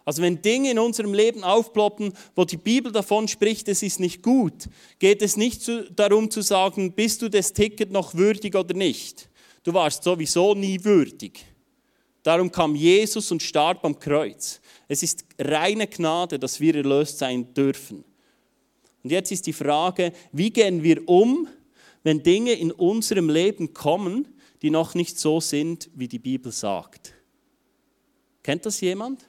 Also 0.05 0.21
wenn 0.21 0.41
Dinge 0.41 0.71
in 0.71 0.79
unserem 0.79 1.13
Leben 1.13 1.43
aufploppen, 1.43 2.13
wo 2.35 2.43
die 2.43 2.57
Bibel 2.57 2.91
davon 2.91 3.27
spricht, 3.27 3.67
es 3.67 3.83
ist 3.83 3.99
nicht 3.99 4.23
gut, 4.23 4.67
geht 4.99 5.21
es 5.21 5.37
nicht 5.37 5.69
darum 5.95 6.31
zu 6.31 6.41
sagen, 6.41 6.93
bist 6.93 7.21
du 7.21 7.29
das 7.29 7.53
Ticket 7.53 7.91
noch 7.91 8.15
würdig 8.15 8.55
oder 8.55 8.73
nicht. 8.73 9.29
Du 9.63 9.73
warst 9.73 10.03
sowieso 10.03 10.55
nie 10.55 10.83
würdig. 10.83 11.45
Darum 12.23 12.51
kam 12.51 12.75
Jesus 12.75 13.31
und 13.31 13.41
starb 13.41 13.83
am 13.83 13.97
Kreuz. 13.97 14.61
Es 14.87 15.03
ist 15.03 15.25
reine 15.39 15.87
Gnade, 15.87 16.37
dass 16.37 16.59
wir 16.59 16.75
erlöst 16.75 17.17
sein 17.17 17.53
dürfen. 17.53 18.03
Und 19.03 19.09
jetzt 19.11 19.31
ist 19.31 19.47
die 19.47 19.53
Frage, 19.53 20.13
wie 20.31 20.51
gehen 20.51 20.83
wir 20.83 21.07
um, 21.07 21.47
wenn 22.03 22.21
Dinge 22.21 22.53
in 22.53 22.71
unserem 22.71 23.29
Leben 23.29 23.73
kommen, 23.73 24.27
die 24.61 24.69
noch 24.69 24.93
nicht 24.93 25.17
so 25.19 25.39
sind, 25.39 25.89
wie 25.95 26.07
die 26.07 26.19
Bibel 26.19 26.51
sagt. 26.51 27.13
Kennt 28.43 28.65
das 28.65 28.81
jemand? 28.81 29.27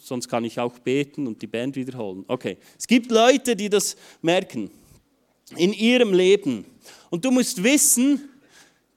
Sonst 0.00 0.28
kann 0.28 0.44
ich 0.44 0.58
auch 0.58 0.78
beten 0.78 1.26
und 1.26 1.40
die 1.42 1.46
Band 1.46 1.76
wiederholen. 1.76 2.24
Okay. 2.28 2.58
Es 2.78 2.86
gibt 2.86 3.10
Leute, 3.10 3.54
die 3.54 3.68
das 3.68 3.96
merken 4.22 4.70
in 5.56 5.72
ihrem 5.72 6.12
Leben. 6.12 6.64
Und 7.10 7.24
du 7.24 7.30
musst 7.30 7.62
wissen, 7.62 8.28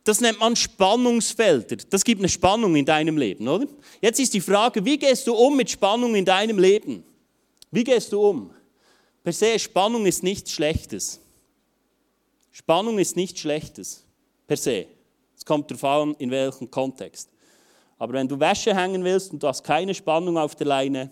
das 0.03 0.21
nennt 0.21 0.39
man 0.39 0.55
Spannungsfelder. 0.55 1.77
Das 1.89 2.03
gibt 2.03 2.21
eine 2.21 2.29
Spannung 2.29 2.75
in 2.75 2.85
deinem 2.85 3.17
Leben, 3.17 3.47
oder? 3.47 3.67
Jetzt 4.01 4.19
ist 4.19 4.33
die 4.33 4.41
Frage, 4.41 4.83
wie 4.83 4.97
gehst 4.97 5.27
du 5.27 5.35
um 5.35 5.55
mit 5.55 5.69
Spannung 5.69 6.15
in 6.15 6.25
deinem 6.25 6.57
Leben? 6.57 7.03
Wie 7.69 7.83
gehst 7.83 8.11
du 8.11 8.21
um? 8.21 8.51
Per 9.23 9.33
se, 9.33 9.59
Spannung 9.59 10.05
ist 10.05 10.23
nichts 10.23 10.51
Schlechtes. 10.51 11.19
Spannung 12.51 12.97
ist 12.97 13.15
nichts 13.15 13.41
Schlechtes. 13.41 14.03
Per 14.47 14.57
se. 14.57 14.87
Es 15.37 15.45
kommt 15.45 15.69
darauf 15.69 15.83
an, 15.83 16.15
in 16.17 16.31
welchem 16.31 16.71
Kontext. 16.71 17.29
Aber 17.99 18.13
wenn 18.13 18.27
du 18.27 18.39
Wäsche 18.39 18.75
hängen 18.75 19.03
willst 19.03 19.33
und 19.33 19.43
du 19.43 19.47
hast 19.47 19.63
keine 19.63 19.93
Spannung 19.93 20.37
auf 20.37 20.55
der 20.55 20.65
Leine, 20.65 21.11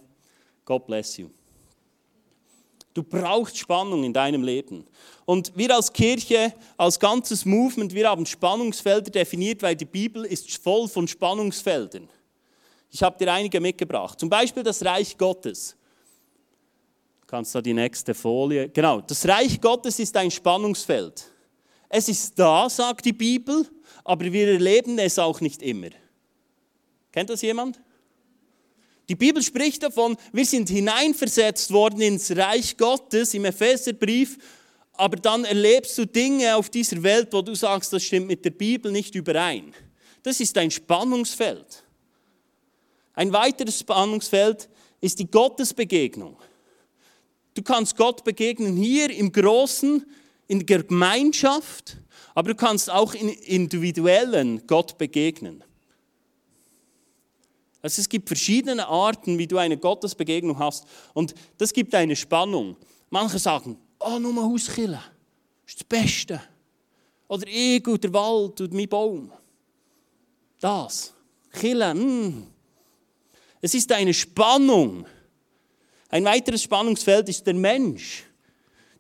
God 0.65 0.88
bless 0.88 1.17
you. 1.17 1.29
Du 2.94 3.03
brauchst 3.03 3.58
Spannung 3.58 4.03
in 4.03 4.13
deinem 4.13 4.41
Leben. 4.41 4.84
Und 5.25 5.51
wir 5.56 5.75
als 5.75 5.94
Kirche, 5.94 6.53
als 6.77 7.00
ganzes 7.00 7.46
Movement, 7.46 7.94
wir 7.94 8.10
haben 8.10 8.25
Spannungsfelder 8.25 9.12
definiert, 9.12 9.62
weil 9.62 9.75
die 9.75 9.86
Bibel 9.86 10.25
ist 10.25 10.58
voll 10.58 10.88
von 10.88 11.08
Spannungsfeldern. 11.08 12.10
Ich 12.89 13.03
habe 13.03 13.17
dir 13.17 13.32
einige 13.32 13.60
mitgebracht. 13.60 14.20
Zum 14.20 14.29
Beispiel 14.29 14.63
das 14.63 14.84
Reich 14.84 15.15
Gottes. 15.15 15.75
Du 17.22 17.27
kannst 17.27 17.53
da 17.53 17.62
die 17.62 17.74
nächste 17.74 18.13
Folie. 18.13 18.70
Genau, 18.70 19.01
das 19.01 19.27
Reich 19.27 19.60
Gottes 19.60 20.00
ist 20.00 20.15
ein 20.15 20.32
Spannungsfeld. 20.32 21.32
Es 21.89 22.08
ist 22.10 22.39
da, 22.39 22.70
sagt 22.70 23.06
die 23.06 23.13
Bibel, 23.13 23.67
aber 24.06 24.32
wir 24.32 24.53
erleben 24.53 24.98
es 24.98 25.20
auch 25.20 25.41
nicht 25.41 25.62
immer. 25.62 25.89
Kennt 27.12 27.30
das 27.30 27.42
jemand? 27.42 27.80
Die 29.10 29.16
Bibel 29.16 29.42
spricht 29.42 29.84
davon, 29.84 30.18
wir 30.34 30.46
sind 30.46 30.70
hineinversetzt 30.70 31.72
worden 31.72 32.02
ins 32.02 32.36
Reich 32.36 32.76
Gottes 32.76 33.34
im 33.34 33.46
Epheserbrief, 33.46 34.38
aber 34.94 35.16
dann 35.16 35.46
erlebst 35.46 35.98
du 35.98 36.06
Dinge 36.06 36.56
auf 36.56 36.70
dieser 36.70 37.02
Welt, 37.04 37.30
wo 37.32 37.42
du 37.42 37.56
sagst, 37.56 37.94
das 37.94 38.04
stimmt 38.04 38.28
mit 38.28 38.44
der 38.44 38.50
Bibel 38.50 38.92
nicht 38.92 39.16
überein. 39.16 39.74
Das 40.24 40.40
ist 40.42 40.58
ein 40.58 40.72
Spannungsfeld. 40.72 41.84
Ein 43.14 43.32
weiteres 43.32 43.80
Spannungsfeld 43.80 44.68
ist 45.00 45.20
die 45.20 45.32
Gottesbegegnung. 45.32 46.38
Du 47.54 47.62
kannst 47.62 47.96
Gott 47.96 48.24
begegnen 48.24 48.76
hier 48.76 49.10
im 49.10 49.32
Großen, 49.32 50.06
in 50.48 50.66
der 50.66 50.84
Gemeinschaft, 50.84 51.98
aber 52.36 52.50
du 52.50 52.56
kannst 52.56 52.90
auch 52.92 53.14
in 53.14 53.30
individuellen 53.30 54.68
Gott 54.68 54.98
begegnen. 54.98 55.64
Also 57.88 58.01
es 58.01 58.10
gibt 58.10 58.27
verschiedene 58.27 58.86
Arten, 58.86 59.38
wie 59.38 59.48
du 59.48 59.58
eine 59.58 59.77
Gottesbegegnung 59.77 60.60
hast. 60.60 60.84
Und 61.13 61.34
das 61.58 61.72
gibt 61.72 61.96
eine 61.96 62.17
Spannung. 62.17 62.75
Manche 63.10 63.39
sagen, 63.39 63.77
oh, 64.01 64.20
nur 64.20 64.34
mal 64.34 64.44
Hauskille, 64.44 65.01
ist 65.65 65.79
das 65.79 65.86
Beste. 65.86 66.41
Oder 67.29 67.48
ich 67.48 67.88
und 67.88 68.03
der 68.03 68.12
Wald 68.12 68.60
und 68.60 68.74
mein 68.74 68.89
Baum. 68.89 69.32
Das. 70.60 71.13
Kille, 71.50 71.96
mm. 71.96 72.48
Es 73.62 73.74
ist 73.74 73.89
eine 73.94 74.13
Spannung. 74.13 75.06
Ein 76.10 76.25
weiteres 76.25 76.63
Spannungsfeld 76.63 77.29
ist 77.29 77.48
der 77.48 77.53
Mensch. 77.53 78.25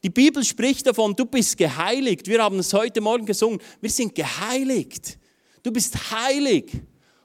Die 0.01 0.09
Bibel 0.09 0.45
spricht 0.45 0.87
davon, 0.87 1.13
du 1.13 1.25
bist 1.25 1.57
geheiligt. 1.57 2.25
Wir 2.25 2.41
haben 2.41 2.59
es 2.59 2.71
heute 2.71 3.01
Morgen 3.01 3.25
gesungen. 3.25 3.59
Wir 3.81 3.89
sind 3.89 4.15
geheiligt. 4.15 5.19
Du 5.61 5.73
bist 5.73 6.09
heilig. 6.09 6.71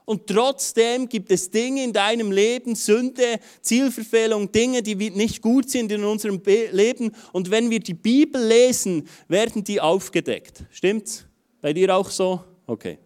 Und 0.05 0.27
trotzdem 0.27 1.07
gibt 1.07 1.31
es 1.31 1.49
Dinge 1.49 1.83
in 1.83 1.93
deinem 1.93 2.31
Leben, 2.31 2.75
Sünde, 2.75 3.39
Zielverfehlung, 3.61 4.51
Dinge, 4.51 4.83
die 4.83 4.95
nicht 4.95 5.41
gut 5.41 5.69
sind 5.69 5.91
in 5.91 6.03
unserem 6.03 6.41
Leben. 6.71 7.11
Und 7.31 7.49
wenn 7.49 7.69
wir 7.69 7.79
die 7.79 7.93
Bibel 7.93 8.45
lesen, 8.45 9.07
werden 9.27 9.63
die 9.63 9.79
aufgedeckt. 9.79 10.63
Stimmt's? 10.71 11.25
Bei 11.61 11.71
dir 11.71 11.95
auch 11.95 12.09
so? 12.09 12.43
Okay. 12.67 12.97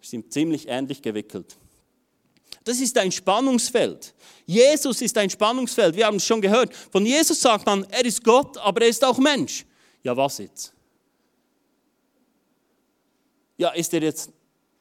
Wir 0.00 0.08
sind 0.08 0.32
ziemlich 0.32 0.68
ähnlich 0.68 1.00
gewickelt. 1.00 1.56
Das 2.64 2.80
ist 2.80 2.96
ein 2.98 3.10
Spannungsfeld. 3.10 4.14
Jesus 4.44 5.00
ist 5.00 5.16
ein 5.16 5.30
Spannungsfeld. 5.30 5.96
Wir 5.96 6.06
haben 6.06 6.16
es 6.16 6.26
schon 6.26 6.40
gehört. 6.40 6.74
Von 6.74 7.06
Jesus 7.06 7.40
sagt 7.40 7.66
man, 7.66 7.84
er 7.90 8.04
ist 8.04 8.22
Gott, 8.22 8.58
aber 8.58 8.82
er 8.82 8.88
ist 8.88 9.04
auch 9.04 9.18
Mensch. 9.18 9.64
Ja, 10.02 10.16
was 10.16 10.38
jetzt? 10.38 10.72
Ja, 13.56 13.70
ist 13.70 13.94
er 13.94 14.02
jetzt 14.02 14.30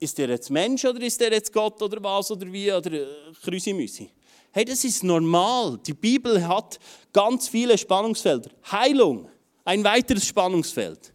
ist 0.01 0.17
der 0.17 0.29
jetzt 0.29 0.49
Mensch 0.49 0.83
oder 0.83 0.99
ist 1.01 1.21
der 1.21 1.31
jetzt 1.31 1.53
Gott 1.53 1.81
oder 1.81 2.03
was 2.03 2.31
oder 2.31 2.51
wie 2.51 2.73
oder 2.73 2.91
äh, 2.91 3.05
Krüsimüsi? 3.43 4.09
Hey, 4.51 4.65
das 4.65 4.83
ist 4.83 5.03
normal. 5.03 5.79
Die 5.85 5.93
Bibel 5.93 6.45
hat 6.45 6.79
ganz 7.13 7.47
viele 7.47 7.77
Spannungsfelder. 7.77 8.49
Heilung, 8.69 9.29
ein 9.63 9.83
weiteres 9.83 10.25
Spannungsfeld. 10.25 11.13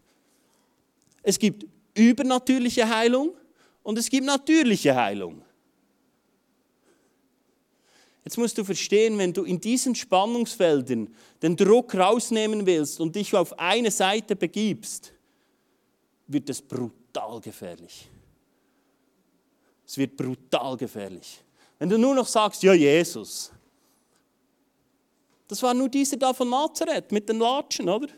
Es 1.21 1.37
gibt 1.37 1.65
übernatürliche 1.93 2.87
Heilung 2.87 3.35
und 3.83 3.97
es 3.99 4.09
gibt 4.09 4.25
natürliche 4.25 4.95
Heilung. 4.95 5.43
Jetzt 8.23 8.37
musst 8.37 8.57
du 8.57 8.63
verstehen, 8.63 9.17
wenn 9.17 9.33
du 9.33 9.43
in 9.43 9.59
diesen 9.59 9.95
Spannungsfeldern 9.95 11.13
den 11.41 11.55
Druck 11.57 11.93
rausnehmen 11.93 12.65
willst 12.65 13.01
und 13.01 13.15
dich 13.15 13.35
auf 13.35 13.57
eine 13.59 13.91
Seite 13.91 14.35
begibst, 14.35 15.13
wird 16.27 16.49
es 16.49 16.61
brutal 16.61 17.41
gefährlich. 17.41 18.09
Es 19.87 19.97
wird 19.97 20.17
brutal 20.17 20.75
gefährlich. 20.75 21.39
Wenn 21.79 21.89
du 21.89 21.97
nur 21.97 22.13
noch 22.13 22.27
sagst, 22.27 22.61
ja, 22.61 22.73
Jesus. 22.73 23.51
Das 25.47 25.63
war 25.63 25.73
nur 25.73 25.87
dieser 25.87 26.17
da 26.17 26.33
von 26.33 26.49
Nazareth 26.49 27.11
mit 27.11 27.29
den 27.29 27.39
Latschen, 27.39 27.87
oder? 27.87 28.09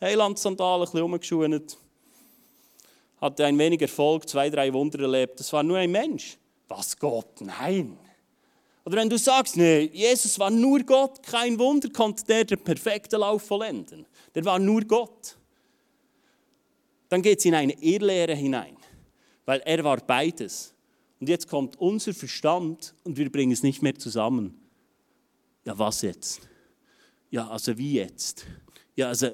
Heilandsandalen, 0.00 0.82
ein 0.82 0.84
bisschen 0.86 1.02
umgeschuht. 1.02 1.76
Hatte 3.20 3.44
ein 3.44 3.58
wenig 3.58 3.82
Erfolg, 3.82 4.28
zwei, 4.28 4.48
drei 4.48 4.72
Wunder 4.72 5.00
erlebt. 5.00 5.38
Das 5.38 5.52
war 5.52 5.62
nur 5.62 5.76
ein 5.76 5.90
Mensch. 5.90 6.38
Was 6.68 6.96
Gott? 6.98 7.40
Nein. 7.40 7.98
Oder 8.84 8.96
wenn 8.96 9.10
du 9.10 9.18
sagst, 9.18 9.56
nee, 9.56 9.90
Jesus 9.92 10.38
war 10.38 10.50
nur 10.50 10.80
Gott, 10.80 11.22
kein 11.22 11.58
Wunder 11.58 11.90
konnte 11.90 12.24
der 12.24 12.44
den 12.44 12.62
perfekten 12.62 13.20
Lauf 13.20 13.42
vollenden. 13.42 14.06
Der 14.34 14.44
war 14.46 14.58
nur 14.58 14.82
Gott. 14.82 15.36
Dann 17.10 17.20
geht 17.20 17.40
es 17.40 17.44
in 17.44 17.54
eine 17.54 17.72
Irrlehre 17.74 18.34
hinein, 18.34 18.76
weil 19.44 19.60
er 19.64 19.84
war 19.84 19.98
beides. 19.98 20.72
Und 21.20 21.28
jetzt 21.28 21.48
kommt 21.48 21.76
unser 21.76 22.14
Verstand 22.14 22.94
und 23.04 23.16
wir 23.16 23.30
bringen 23.30 23.52
es 23.52 23.62
nicht 23.62 23.82
mehr 23.82 23.94
zusammen. 23.94 24.60
Ja, 25.64 25.78
was 25.78 26.02
jetzt? 26.02 26.40
Ja, 27.30 27.48
also 27.48 27.76
wie 27.76 27.94
jetzt? 27.94 28.46
Ja, 28.94 29.08
also. 29.08 29.30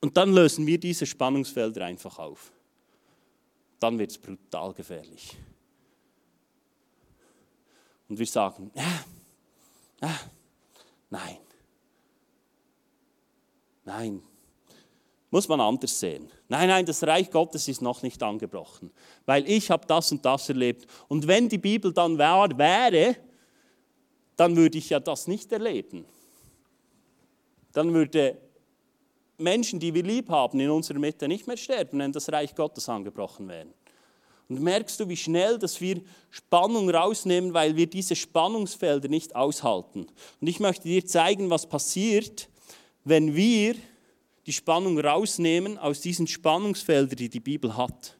Und 0.00 0.16
dann 0.16 0.32
lösen 0.32 0.66
wir 0.66 0.78
diese 0.78 1.06
Spannungsfelder 1.06 1.84
einfach 1.84 2.18
auf. 2.18 2.52
Dann 3.80 3.98
wird 3.98 4.12
es 4.12 4.18
brutal 4.18 4.72
gefährlich. 4.74 5.36
Und 8.08 8.18
wir 8.18 8.26
sagen, 8.26 8.70
ja, 8.74 9.04
ja, 10.00 10.20
nein, 11.10 11.38
nein, 13.84 14.22
muss 15.30 15.48
man 15.48 15.60
anders 15.60 15.98
sehen. 15.98 16.30
Nein, 16.48 16.68
nein, 16.68 16.86
das 16.86 17.02
Reich 17.02 17.30
Gottes 17.30 17.68
ist 17.68 17.82
noch 17.82 18.02
nicht 18.02 18.22
angebrochen, 18.22 18.90
weil 19.26 19.48
ich 19.48 19.70
habe 19.70 19.86
das 19.86 20.10
und 20.12 20.24
das 20.24 20.48
erlebt. 20.48 20.86
Und 21.08 21.26
wenn 21.26 21.48
die 21.48 21.58
Bibel 21.58 21.92
dann 21.92 22.16
wahr 22.18 22.56
wäre, 22.56 23.16
dann 24.36 24.56
würde 24.56 24.78
ich 24.78 24.90
ja 24.90 25.00
das 25.00 25.26
nicht 25.26 25.52
erleben. 25.52 26.04
Dann 27.72 27.92
würde 27.92 28.38
Menschen, 29.36 29.78
die 29.78 29.94
wir 29.94 30.02
lieb 30.02 30.30
haben, 30.30 30.58
in 30.58 30.70
unserer 30.70 30.98
Mitte 30.98 31.28
nicht 31.28 31.46
mehr 31.46 31.56
sterben, 31.56 31.98
wenn 31.98 32.12
das 32.12 32.30
Reich 32.32 32.54
Gottes 32.54 32.88
angebrochen 32.88 33.48
wäre. 33.48 33.66
Und 34.48 34.62
merkst 34.62 34.98
du, 34.98 35.08
wie 35.08 35.16
schnell, 35.16 35.58
dass 35.58 35.80
wir 35.80 36.00
Spannung 36.30 36.88
rausnehmen, 36.88 37.52
weil 37.52 37.76
wir 37.76 37.86
diese 37.86 38.16
Spannungsfelder 38.16 39.08
nicht 39.08 39.36
aushalten. 39.36 40.06
Und 40.40 40.46
ich 40.48 40.58
möchte 40.58 40.84
dir 40.84 41.04
zeigen, 41.04 41.50
was 41.50 41.68
passiert, 41.68 42.48
wenn 43.04 43.34
wir 43.34 43.74
die 44.48 44.54
Spannung 44.54 44.98
rausnehmen 44.98 45.76
aus 45.76 46.00
diesen 46.00 46.26
Spannungsfeldern, 46.26 47.18
die 47.18 47.28
die 47.28 47.38
Bibel 47.38 47.76
hat. 47.76 48.16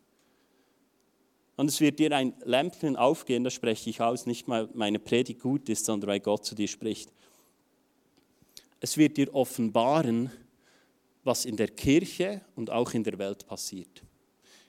Und 1.57 1.69
es 1.69 1.81
wird 1.81 1.99
dir 1.99 2.15
ein 2.15 2.35
Lämpchen 2.45 2.97
aufgehen, 2.97 3.45
das 3.45 3.55
spreche 3.55 3.89
ich 3.89 4.03
aus, 4.03 4.27
nicht 4.27 4.47
weil 4.47 4.69
meine 4.75 4.99
Predigt 4.99 5.41
gut 5.41 5.71
ist, 5.71 5.87
sondern 5.87 6.11
weil 6.11 6.21
Gott 6.21 6.45
zu 6.45 6.55
dir 6.55 6.69
spricht. 6.69 7.11
Es 8.79 8.99
wird 8.99 9.17
dir 9.17 9.35
offenbaren, 9.35 10.31
was 11.25 11.47
in 11.47 11.57
der 11.57 11.69
Kirche 11.69 12.43
und 12.57 12.69
auch 12.69 12.93
in 12.93 13.05
der 13.05 13.19
Welt 13.19 13.47
passiert. 13.47 14.03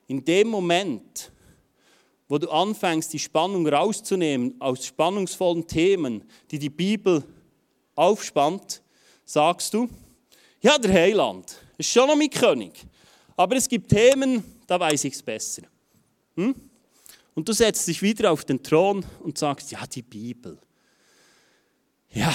In 0.07 0.23
dem 0.23 0.47
Moment, 0.47 1.29
wo 2.29 2.37
du 2.37 2.49
anfängst, 2.49 3.11
die 3.11 3.19
Spannung 3.19 3.67
rauszunehmen 3.67 4.55
aus 4.61 4.85
spannungsvollen 4.85 5.67
Themen, 5.67 6.23
die 6.51 6.57
die 6.57 6.69
Bibel 6.69 7.21
aufspannt, 7.95 8.81
sagst 9.25 9.73
du, 9.73 9.89
ja, 10.61 10.77
der 10.77 10.93
Heiland 10.93 11.57
ist 11.77 11.89
schon 11.89 12.07
noch 12.07 12.15
mein 12.15 12.29
König. 12.29 12.85
Aber 13.35 13.55
es 13.55 13.67
gibt 13.67 13.89
Themen, 13.89 14.43
da 14.67 14.79
weiß 14.79 15.05
ich 15.05 15.13
es 15.13 15.23
besser. 15.23 15.63
Hm? 16.35 16.53
Und 17.33 17.47
du 17.47 17.53
setzt 17.53 17.87
dich 17.87 18.01
wieder 18.01 18.31
auf 18.31 18.43
den 18.43 18.61
Thron 18.61 19.05
und 19.21 19.37
sagst, 19.37 19.71
ja, 19.71 19.85
die 19.87 20.01
Bibel. 20.01 20.57
Ja, 22.11 22.33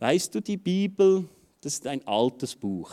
weißt 0.00 0.34
du, 0.34 0.40
die 0.40 0.56
Bibel, 0.56 1.28
das 1.60 1.74
ist 1.74 1.86
ein 1.86 2.04
altes 2.06 2.56
Buch. 2.56 2.90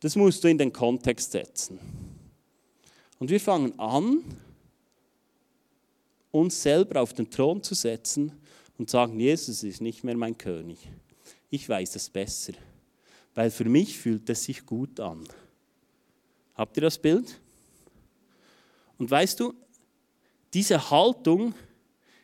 Das 0.00 0.16
musst 0.16 0.42
du 0.42 0.48
in 0.48 0.58
den 0.58 0.72
Kontext 0.72 1.30
setzen. 1.30 1.78
Und 3.20 3.30
wir 3.30 3.38
fangen 3.38 3.78
an, 3.78 4.24
uns 6.32 6.60
selber 6.60 7.02
auf 7.02 7.12
den 7.12 7.30
Thron 7.30 7.62
zu 7.62 7.74
setzen 7.74 8.32
und 8.78 8.90
sagen, 8.90 9.20
Jesus 9.20 9.62
ist 9.62 9.80
nicht 9.80 10.02
mehr 10.02 10.16
mein 10.16 10.36
König 10.36 10.88
ich 11.52 11.68
weiß 11.68 11.96
es 11.96 12.08
besser, 12.08 12.54
weil 13.34 13.50
für 13.50 13.66
mich 13.66 13.98
fühlt 13.98 14.28
es 14.30 14.44
sich 14.44 14.64
gut 14.64 14.98
an. 14.98 15.28
Habt 16.54 16.78
ihr 16.78 16.80
das 16.80 16.98
Bild? 16.98 17.38
Und 18.96 19.10
weißt 19.10 19.38
du, 19.38 19.52
diese 20.54 20.90
Haltung 20.90 21.54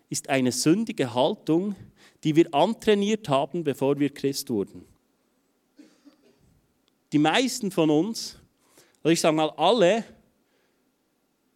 ist 0.08 0.30
eine 0.30 0.50
sündige 0.50 1.12
Haltung, 1.12 1.76
die 2.24 2.36
wir 2.36 2.54
antrainiert 2.54 3.28
haben, 3.28 3.64
bevor 3.64 3.98
wir 3.98 4.08
Christ 4.08 4.48
wurden. 4.48 4.86
Die 7.12 7.18
meisten 7.18 7.70
von 7.70 7.90
uns, 7.90 8.38
oder 9.02 9.12
ich 9.12 9.20
sage 9.20 9.36
mal 9.36 9.50
alle, 9.50 10.04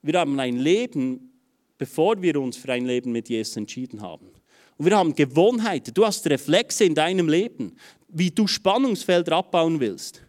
wir 0.02 0.20
haben 0.20 0.38
ein 0.38 0.58
Leben, 0.58 1.32
bevor 1.78 2.20
wir 2.20 2.38
uns 2.38 2.58
für 2.58 2.70
ein 2.70 2.84
Leben 2.84 3.12
mit 3.12 3.30
Jesus 3.30 3.56
entschieden 3.56 4.02
haben. 4.02 4.28
Und 4.78 4.86
wir 4.86 4.96
haben 4.96 5.14
Gewohnheiten. 5.14 5.94
Du 5.94 6.04
hast 6.04 6.26
Reflexe 6.26 6.84
in 6.84 6.94
deinem 6.94 7.28
Leben, 7.28 7.76
wie 8.08 8.30
du 8.30 8.46
Spannungsfelder 8.46 9.36
abbauen 9.36 9.80
willst. 9.80 10.22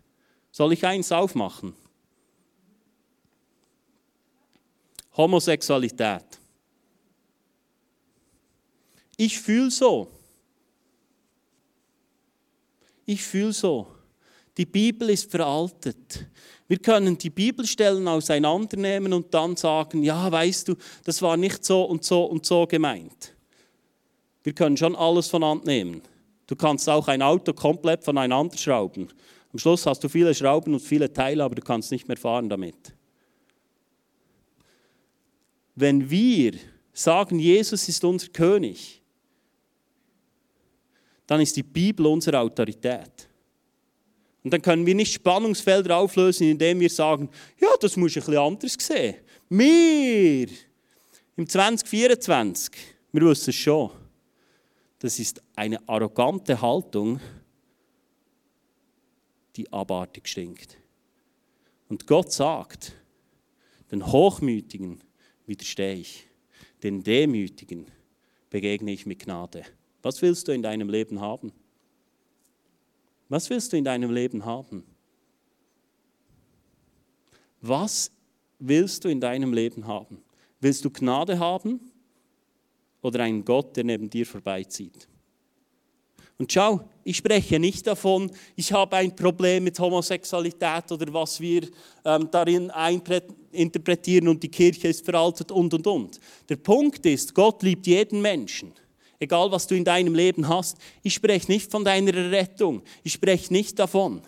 Soll 0.51 0.73
ich 0.73 0.86
eins 0.86 1.12
aufmachen? 1.12 1.73
Homosexualität. 5.15 6.25
Ich 9.17 9.39
fühle 9.39 9.71
so. 9.71 10.12
Ich 13.06 13.21
fühle 13.23 13.53
so. 13.53 13.88
Die 14.58 14.65
Bibel 14.65 15.10
ist 15.10 15.29
veraltet. 15.29 16.27
Wir 16.67 16.77
können 16.77 17.17
die 17.17 17.29
Bibelstellen 17.29 18.08
auseinandernehmen 18.08 19.13
und 19.13 19.34
dann 19.34 19.56
sagen, 19.56 20.03
ja, 20.03 20.32
weißt 20.32 20.69
du, 20.69 20.75
das 21.03 21.21
war 21.21 21.38
nicht 21.38 21.63
so 21.65 21.84
und 21.84 22.03
so 22.03 22.23
und 22.25 22.45
so 22.45 22.65
gemeint. 22.65 23.33
Wir 24.43 24.53
können 24.53 24.77
schon 24.77 24.95
alles 24.95 25.27
voneinander 25.27 25.65
nehmen. 25.65 26.01
Du 26.47 26.56
kannst 26.56 26.89
auch 26.89 27.08
ein 27.08 27.21
Auto 27.21 27.53
komplett 27.53 28.03
voneinander 28.03 28.58
schrauben. 28.58 29.08
Am 29.51 29.60
Schluss 29.60 29.86
hast 29.86 30.03
du 30.03 30.10
viele 30.10 30.36
Schrauben 30.36 30.73
und 30.73 30.82
viele 30.82 31.12
Teile, 31.12 31.43
aber 31.43 31.56
du 31.56 31.62
kannst 31.62 31.91
nicht 31.91 32.08
mehr 32.08 32.17
fahren 32.17 32.49
damit. 32.49 32.93
Wenn 35.75 36.10
wir 36.10 36.53
sagen, 36.91 37.39
Jesus 37.39 37.88
ist 37.88 38.03
unser 38.03 38.27
König, 38.27 39.01
dann 41.25 41.39
ist 41.39 41.56
die 41.56 41.63
Bibel 41.63 42.06
unsere 42.06 42.39
Autorität. 42.39 43.29
Und 44.43 44.51
dann 44.51 44.62
können 44.62 44.86
wir 44.86 44.93
nicht 44.93 45.13
Spannungsfelder 45.13 45.97
auflösen, 45.97 46.49
indem 46.49 46.82
wir 46.82 46.89
sagen, 46.89 47.29
ja, 47.60 47.69
das 47.79 47.95
muss 47.95 48.12
ich 48.12 48.17
ein 48.17 48.25
bisschen 48.25 48.41
anders 48.41 48.75
sehen. 48.77 49.15
Wir 49.49 50.47
im 51.38 51.47
2024, 51.47 52.73
wir 53.13 53.21
wissen 53.21 53.49
es 53.51 53.56
schon 53.56 54.02
das 55.03 55.19
ist 55.19 55.43
eine 55.57 55.85
arrogante 55.89 56.61
Haltung, 56.61 57.19
die 59.57 59.71
abartig 59.73 60.29
stinkt. 60.29 60.77
Und 61.89 62.07
Gott 62.07 62.31
sagt, 62.31 62.95
den 63.91 64.07
Hochmütigen 64.07 65.03
widerstehe 65.45 65.95
ich. 65.95 66.29
Den 66.83 67.03
Demütigen 67.03 67.87
begegne 68.49 68.93
ich 68.93 69.05
mit 69.05 69.19
Gnade. 69.19 69.65
Was 70.03 70.21
willst 70.21 70.47
du 70.47 70.53
in 70.53 70.63
deinem 70.63 70.87
Leben 70.87 71.19
haben? 71.19 71.51
Was 73.27 73.49
willst 73.49 73.73
du 73.73 73.77
in 73.77 73.83
deinem 73.83 74.09
Leben 74.09 74.45
haben? 74.45 74.85
Was 77.59 78.09
willst 78.57 79.03
du 79.03 79.09
in 79.09 79.19
deinem 79.19 79.51
Leben 79.51 79.85
haben? 79.85 80.23
Willst 80.61 80.85
du 80.85 80.89
Gnade 80.89 81.39
haben 81.39 81.91
oder 83.03 83.19
einen 83.19 83.45
Gott, 83.45 83.77
der 83.77 83.83
neben 83.83 84.09
dir 84.09 84.25
vorbeizieht? 84.25 85.07
Und 86.37 86.51
schau, 86.51 86.81
ich 87.03 87.17
spreche 87.17 87.59
nicht 87.59 87.85
davon, 87.85 88.31
ich 88.55 88.73
habe 88.73 88.95
ein 88.95 89.15
Problem 89.15 89.65
mit 89.65 89.79
Homosexualität 89.79 90.91
oder 90.91 91.13
was 91.13 91.39
wir 91.39 91.67
ähm, 92.03 92.27
darin 92.31 92.71
interpretieren 93.51 94.27
und 94.27 94.41
die 94.41 94.49
Kirche 94.49 94.87
ist 94.87 95.05
veraltet 95.05 95.51
und 95.51 95.73
und 95.73 95.85
und. 95.85 96.19
Der 96.49 96.55
Punkt 96.55 97.05
ist, 97.05 97.35
Gott 97.35 97.61
liebt 97.61 97.85
jeden 97.85 98.21
Menschen, 98.21 98.73
egal 99.19 99.51
was 99.51 99.67
du 99.67 99.75
in 99.75 99.85
deinem 99.85 100.15
Leben 100.15 100.47
hast. 100.47 100.77
Ich 101.03 101.13
spreche 101.13 101.51
nicht 101.51 101.69
von 101.69 101.85
deiner 101.85 102.31
Rettung, 102.31 102.81
ich 103.03 103.13
spreche 103.13 103.53
nicht 103.53 103.77
davon. 103.77 104.21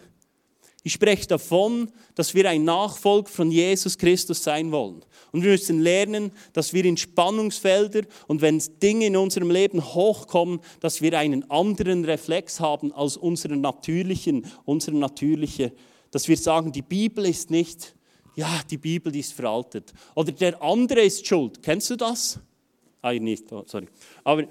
Ich 0.86 0.94
spreche 0.94 1.26
davon, 1.26 1.92
dass 2.14 2.36
wir 2.36 2.48
ein 2.48 2.64
Nachfolger 2.64 3.28
von 3.28 3.50
Jesus 3.50 3.98
Christus 3.98 4.44
sein 4.44 4.72
wollen. 4.72 5.04
Und 5.32 5.42
wir 5.42 5.50
müssen 5.50 5.82
lernen, 5.82 6.32
dass 6.54 6.74
wir 6.74 6.86
in 6.86 6.96
Spannungsfelder 6.96 8.04
und 8.28 8.42
wenn 8.44 8.62
Dinge 8.84 9.08
in 9.08 9.18
unserem 9.18 9.50
Leben 9.50 9.84
hochkommen, 9.84 10.60
dass 10.82 11.02
wir 11.02 11.18
einen 11.18 11.50
anderen 11.50 12.06
Reflex 12.06 12.60
haben 12.60 12.92
als 12.92 13.18
unseren 13.18 13.62
natürlichen, 13.62 14.46
unsere 14.64 14.96
natürliche, 14.96 15.74
dass 16.12 16.28
wir 16.28 16.38
sagen, 16.38 16.72
die 16.72 16.84
Bibel 16.84 17.26
ist 17.26 17.50
nicht, 17.50 17.96
ja, 18.36 18.62
die 18.70 18.78
Bibel 18.78 19.12
die 19.12 19.22
ist 19.22 19.34
veraltet. 19.34 19.92
Oder 20.14 20.34
der 20.34 20.62
andere 20.62 21.02
ist 21.02 21.26
schuld. 21.26 21.64
Kennst 21.64 21.90
du 21.90 21.96
das? 21.96 22.40
Ah, 23.02 23.12
nicht, 23.12 23.52
oh, 23.52 23.64
sorry. 23.66 23.88
Aber 24.24 24.44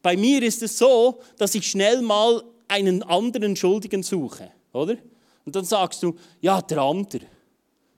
bei 0.00 0.16
mir 0.16 0.40
ist 0.44 0.62
es 0.62 0.78
so, 0.78 1.18
dass 1.38 1.56
ich 1.56 1.68
schnell 1.68 2.02
mal 2.02 2.53
einen 2.74 3.02
anderen 3.02 3.54
Schuldigen 3.54 4.02
suche, 4.02 4.50
oder? 4.72 4.96
Und 5.44 5.54
dann 5.54 5.64
sagst 5.64 6.02
du, 6.02 6.14
ja, 6.40 6.60
der 6.60 6.78
andere. 6.78 7.26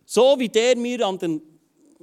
So 0.04 0.38
wie 0.38 0.48
der 0.48 0.76
mir 0.76 1.06
an 1.06 1.18
den 1.18 1.40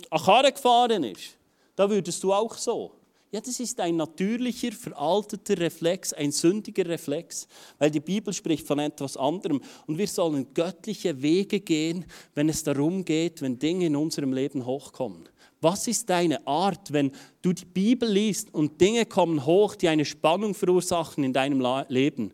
Achare 0.10 0.52
gefahren 0.52 1.04
ist, 1.04 1.38
da 1.76 1.90
würdest 1.90 2.24
du 2.24 2.34
auch 2.34 2.58
so. 2.58 2.92
Ja, 3.32 3.42
das 3.42 3.60
ist 3.60 3.80
ein 3.80 3.96
natürlicher, 3.96 4.72
veralteter 4.72 5.58
Reflex, 5.58 6.14
ein 6.14 6.32
sündiger 6.32 6.86
Reflex, 6.86 7.48
weil 7.80 7.90
die 7.90 8.00
Bibel 8.00 8.32
spricht 8.32 8.68
von 8.68 8.78
etwas 8.78 9.18
anderem. 9.18 9.60
Und 9.88 9.98
wir 9.98 10.08
sollen 10.08 10.54
göttliche 10.54 11.20
Wege 11.20 11.60
gehen, 11.60 12.06
wenn 12.36 12.48
es 12.50 12.64
darum 12.64 13.04
geht, 13.04 13.42
wenn 13.42 13.58
Dinge 13.58 13.88
in 13.88 13.96
unserem 13.96 14.34
Leben 14.34 14.66
hochkommen. 14.66 15.28
Was 15.62 15.88
ist 15.88 16.10
deine 16.10 16.46
Art, 16.46 16.94
wenn 16.94 17.12
du 17.42 17.54
die 17.54 17.66
Bibel 17.66 18.08
liest 18.08 18.54
und 18.54 18.80
Dinge 18.80 19.06
kommen 19.06 19.46
hoch, 19.46 19.76
die 19.76 19.88
eine 19.88 20.06
Spannung 20.06 20.54
verursachen 20.54 21.24
in 21.24 21.34
deinem 21.34 21.66
Leben? 21.88 22.34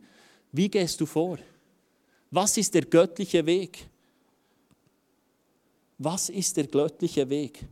Wie 0.51 0.69
gehst 0.69 0.99
du 0.99 1.05
vor? 1.05 1.37
Was 2.31 2.57
ist 2.57 2.73
der 2.73 2.83
göttliche 2.83 3.45
Weg? 3.45 3.87
Was 5.97 6.29
ist 6.29 6.57
der 6.57 6.67
göttliche 6.67 7.29
Weg? 7.29 7.65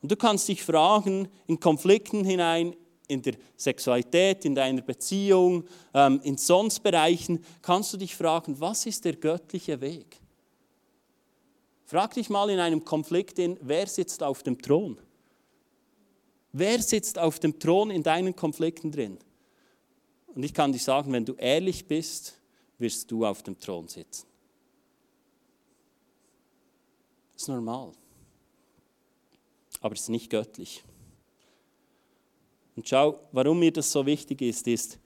Und 0.00 0.10
du 0.10 0.16
kannst 0.16 0.48
dich 0.48 0.62
fragen, 0.62 1.28
in 1.46 1.58
Konflikten 1.58 2.24
hinein, 2.24 2.74
in 3.08 3.22
der 3.22 3.34
Sexualität, 3.56 4.44
in 4.44 4.54
deiner 4.54 4.82
Beziehung, 4.82 5.64
ähm, 5.92 6.20
in 6.22 6.36
sonst 6.36 6.82
Bereichen, 6.82 7.44
kannst 7.62 7.92
du 7.92 7.96
dich 7.96 8.14
fragen, 8.14 8.58
was 8.58 8.86
ist 8.86 9.04
der 9.04 9.16
göttliche 9.16 9.80
Weg? 9.80 10.20
Frag 11.84 12.14
dich 12.14 12.30
mal 12.30 12.48
in 12.50 12.58
einem 12.58 12.84
Konflikt, 12.84 13.38
in, 13.38 13.58
wer 13.60 13.86
sitzt 13.86 14.22
auf 14.22 14.42
dem 14.42 14.60
Thron? 14.60 14.98
Wer 16.52 16.80
sitzt 16.80 17.18
auf 17.18 17.38
dem 17.40 17.58
Thron 17.58 17.90
in 17.90 18.02
deinen 18.02 18.34
Konflikten 18.34 18.90
drin? 18.90 19.18
Und 20.34 20.42
ich 20.42 20.52
kann 20.52 20.72
dir 20.72 20.78
sagen, 20.78 21.12
wenn 21.12 21.24
du 21.24 21.34
ehrlich 21.34 21.86
bist, 21.86 22.40
wirst 22.78 23.10
du 23.10 23.24
auf 23.24 23.42
dem 23.42 23.58
Thron 23.58 23.86
sitzen. 23.88 24.26
Das 27.34 27.42
ist 27.42 27.48
normal. 27.48 27.92
Aber 29.80 29.94
es 29.94 30.02
ist 30.02 30.08
nicht 30.08 30.30
göttlich. 30.30 30.82
Und 32.76 32.88
schau, 32.88 33.20
warum 33.32 33.60
mir 33.60 33.72
das 33.72 33.90
so 33.90 34.04
wichtig 34.04 34.42
ist, 34.42 34.66
ist, 34.66 34.98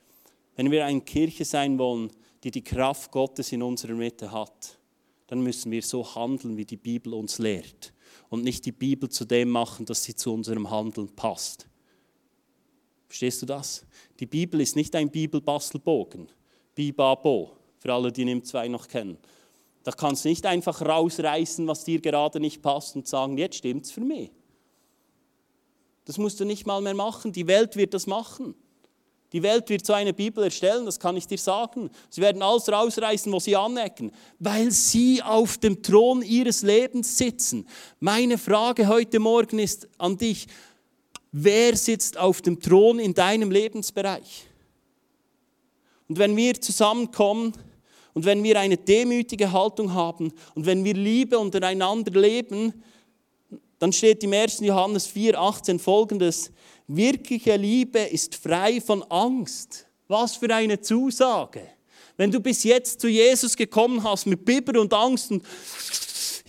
wenn 0.56 0.70
wir 0.70 0.84
eine 0.84 1.00
Kirche 1.02 1.44
sein 1.44 1.78
wollen, 1.78 2.10
die 2.42 2.50
die 2.50 2.64
Kraft 2.64 3.10
Gottes 3.10 3.52
in 3.52 3.62
unserer 3.62 3.94
Mitte 3.94 4.32
hat, 4.32 4.78
dann 5.26 5.40
müssen 5.42 5.70
wir 5.70 5.82
so 5.82 6.14
handeln, 6.14 6.56
wie 6.56 6.64
die 6.64 6.76
Bibel 6.76 7.12
uns 7.12 7.38
lehrt. 7.38 7.92
Und 8.30 8.44
nicht 8.44 8.64
die 8.64 8.72
Bibel 8.72 9.08
zu 9.08 9.24
dem 9.24 9.50
machen, 9.50 9.84
dass 9.84 10.04
sie 10.04 10.14
zu 10.14 10.32
unserem 10.32 10.70
Handeln 10.70 11.14
passt. 11.14 11.67
Verstehst 13.08 13.42
du 13.42 13.46
das? 13.46 13.84
Die 14.20 14.26
Bibel 14.26 14.60
ist 14.60 14.76
nicht 14.76 14.94
ein 14.94 15.10
Bibelbastelbogen, 15.10 16.28
Bibabo, 16.74 17.52
für 17.78 17.92
alle, 17.92 18.12
die 18.12 18.24
NIM 18.24 18.44
2 18.44 18.68
noch 18.68 18.86
kennen. 18.86 19.18
Da 19.82 19.92
kannst 19.92 20.24
du 20.24 20.28
nicht 20.28 20.44
einfach 20.44 20.82
rausreißen, 20.82 21.66
was 21.66 21.84
dir 21.84 22.00
gerade 22.00 22.40
nicht 22.40 22.60
passt 22.60 22.94
und 22.96 23.08
sagen, 23.08 23.38
jetzt 23.38 23.56
stimmt 23.56 23.86
es 23.86 23.90
für 23.90 24.02
mich. 24.02 24.30
Das 26.04 26.18
musst 26.18 26.40
du 26.40 26.44
nicht 26.44 26.66
mal 26.66 26.80
mehr 26.80 26.94
machen. 26.94 27.32
Die 27.32 27.46
Welt 27.46 27.76
wird 27.76 27.94
das 27.94 28.06
machen. 28.06 28.54
Die 29.32 29.42
Welt 29.42 29.68
wird 29.68 29.84
so 29.84 29.92
eine 29.92 30.14
Bibel 30.14 30.42
erstellen, 30.42 30.86
das 30.86 30.98
kann 30.98 31.16
ich 31.18 31.26
dir 31.26 31.36
sagen. 31.36 31.90
Sie 32.08 32.22
werden 32.22 32.40
alles 32.40 32.70
rausreißen, 32.70 33.30
wo 33.30 33.38
sie 33.38 33.56
anecken, 33.56 34.10
weil 34.38 34.70
sie 34.70 35.22
auf 35.22 35.58
dem 35.58 35.82
Thron 35.82 36.22
ihres 36.22 36.62
Lebens 36.62 37.18
sitzen. 37.18 37.66
Meine 38.00 38.38
Frage 38.38 38.88
heute 38.88 39.18
Morgen 39.18 39.58
ist 39.58 39.86
an 39.98 40.16
dich, 40.16 40.46
wer 41.32 41.76
sitzt 41.76 42.16
auf 42.16 42.42
dem 42.42 42.60
Thron 42.60 42.98
in 42.98 43.14
deinem 43.14 43.50
Lebensbereich? 43.50 44.46
Und 46.08 46.18
wenn 46.18 46.36
wir 46.36 46.60
zusammenkommen 46.60 47.52
und 48.14 48.24
wenn 48.24 48.42
wir 48.42 48.58
eine 48.58 48.76
demütige 48.76 49.52
Haltung 49.52 49.92
haben 49.92 50.32
und 50.54 50.66
wenn 50.66 50.84
wir 50.84 50.94
Liebe 50.94 51.38
untereinander 51.38 52.18
leben, 52.18 52.82
dann 53.78 53.92
steht 53.92 54.24
im 54.24 54.32
1. 54.32 54.60
Johannes 54.60 55.06
4, 55.06 55.38
18 55.38 55.78
folgendes, 55.78 56.50
wirkliche 56.86 57.56
Liebe 57.56 58.00
ist 58.00 58.34
frei 58.34 58.80
von 58.80 59.02
Angst. 59.04 59.86
Was 60.08 60.36
für 60.36 60.52
eine 60.52 60.80
Zusage. 60.80 61.62
Wenn 62.16 62.32
du 62.32 62.40
bis 62.40 62.64
jetzt 62.64 63.00
zu 63.00 63.08
Jesus 63.08 63.54
gekommen 63.56 64.02
hast 64.02 64.26
mit 64.26 64.44
Biber 64.44 64.80
und 64.80 64.92
Angst 64.92 65.30
und 65.30 65.44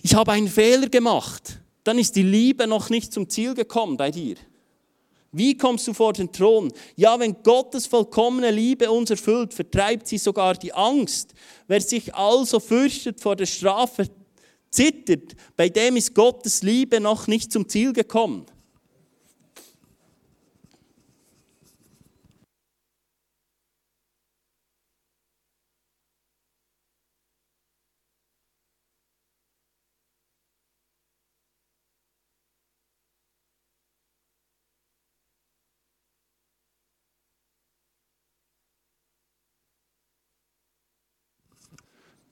ich 0.02 0.15
habe 0.15 0.32
einen 0.32 0.48
Fehler 0.48 0.88
gemacht, 0.88 1.60
dann 1.84 2.00
ist 2.00 2.15
die 2.15 2.24
Liebe 2.24 2.65
noch 2.65 2.89
nicht 2.89 3.13
zum 3.13 3.30
Ziel 3.30 3.54
gekommen 3.54 3.98
bei 3.98 4.10
dir. 4.10 4.38
Wie 5.32 5.56
kommst 5.56 5.88
du 5.88 5.94
vor 5.94 6.13
den 6.13 6.32
Thron? 6.32 6.72
Ja, 6.96 7.20
wenn 7.20 7.44
Gottes 7.44 7.86
vollkommene 7.86 8.50
Liebe 8.52 8.89
uns 8.89 9.12
erfüllt, 9.12 9.54
vertreibt 9.54 10.08
sie 10.08 10.18
sogar 10.18 10.56
die 10.56 10.74
Angst. 10.74 11.34
Wer 11.68 11.82
sich 11.82 12.15
also 12.15 12.60
fürchtet 12.60 13.22
vor 13.22 13.36
der 13.36 13.46
Strafe, 13.46 14.08
zittert, 14.72 15.36
bei 15.56 15.70
dem 15.70 15.98
ist 15.98 16.15
Gottes 16.15 16.63
Liebe 16.63 17.00
noch 17.00 17.28
nicht 17.28 17.52
zum 17.52 17.68
Ziel 17.68 17.94
gekommen. 17.94 18.46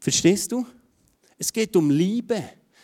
Verstehst 0.08 0.54
du? 0.54 0.66
Es 1.38 1.52
geht 1.52 1.76
um 1.76 1.90
Liebe. 1.90 2.42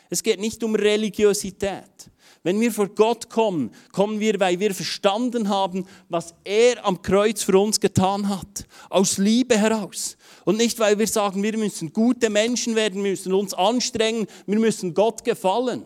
Es 0.09 0.21
geht 0.21 0.41
nicht 0.41 0.61
um 0.61 0.75
Religiosität. 0.75 2.11
Wenn 2.43 2.59
wir 2.59 2.69
vor 2.69 2.89
Gott 2.89 3.29
kommen, 3.29 3.71
kommen 3.93 4.19
wir, 4.19 4.37
weil 4.41 4.59
wir 4.59 4.75
verstanden 4.75 5.47
haben, 5.47 5.85
was 6.09 6.35
er 6.43 6.85
am 6.85 7.01
Kreuz 7.01 7.41
für 7.41 7.57
uns 7.57 7.79
getan 7.79 8.27
hat. 8.27 8.67
Aus 8.89 9.19
Liebe 9.19 9.57
heraus. 9.57 10.17
Und 10.43 10.57
nicht, 10.57 10.77
weil 10.79 10.99
wir 10.99 11.07
sagen, 11.07 11.41
wir 11.43 11.57
müssen 11.57 11.93
gute 11.93 12.29
Menschen 12.29 12.75
werden, 12.75 13.01
wir 13.01 13.11
müssen 13.11 13.33
uns 13.33 13.53
anstrengen, 13.53 14.27
wir 14.45 14.59
müssen 14.59 14.93
Gott 14.93 15.23
gefallen. 15.23 15.85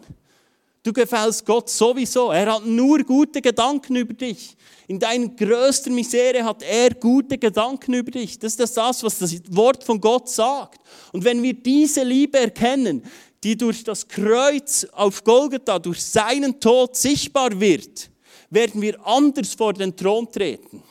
Du 0.87 0.93
gefällst 0.93 1.45
Gott 1.45 1.69
sowieso. 1.69 2.31
Er 2.31 2.53
hat 2.53 2.65
nur 2.65 2.99
gute 2.99 3.41
Gedanken 3.41 3.97
über 3.97 4.13
dich. 4.13 4.55
In 4.87 4.97
deiner 4.97 5.27
größten 5.27 5.93
Misere 5.93 6.45
hat 6.45 6.63
er 6.63 6.91
gute 6.91 7.37
Gedanken 7.37 7.93
über 7.93 8.09
dich. 8.09 8.39
Das 8.39 8.55
ist 8.55 8.77
das, 8.77 9.03
was 9.03 9.19
das 9.19 9.35
Wort 9.49 9.83
von 9.83 9.99
Gott 9.99 10.29
sagt. 10.29 10.79
Und 11.11 11.25
wenn 11.25 11.43
wir 11.43 11.53
diese 11.53 12.03
Liebe 12.03 12.39
erkennen, 12.39 13.03
die 13.43 13.57
durch 13.57 13.83
das 13.83 14.07
Kreuz 14.07 14.87
auf 14.93 15.25
Golgatha, 15.25 15.77
durch 15.77 16.01
seinen 16.01 16.57
Tod 16.57 16.95
sichtbar 16.95 17.59
wird, 17.59 18.09
werden 18.49 18.81
wir 18.81 19.05
anders 19.05 19.55
vor 19.55 19.73
den 19.73 19.93
Thron 19.93 20.31
treten. 20.31 20.81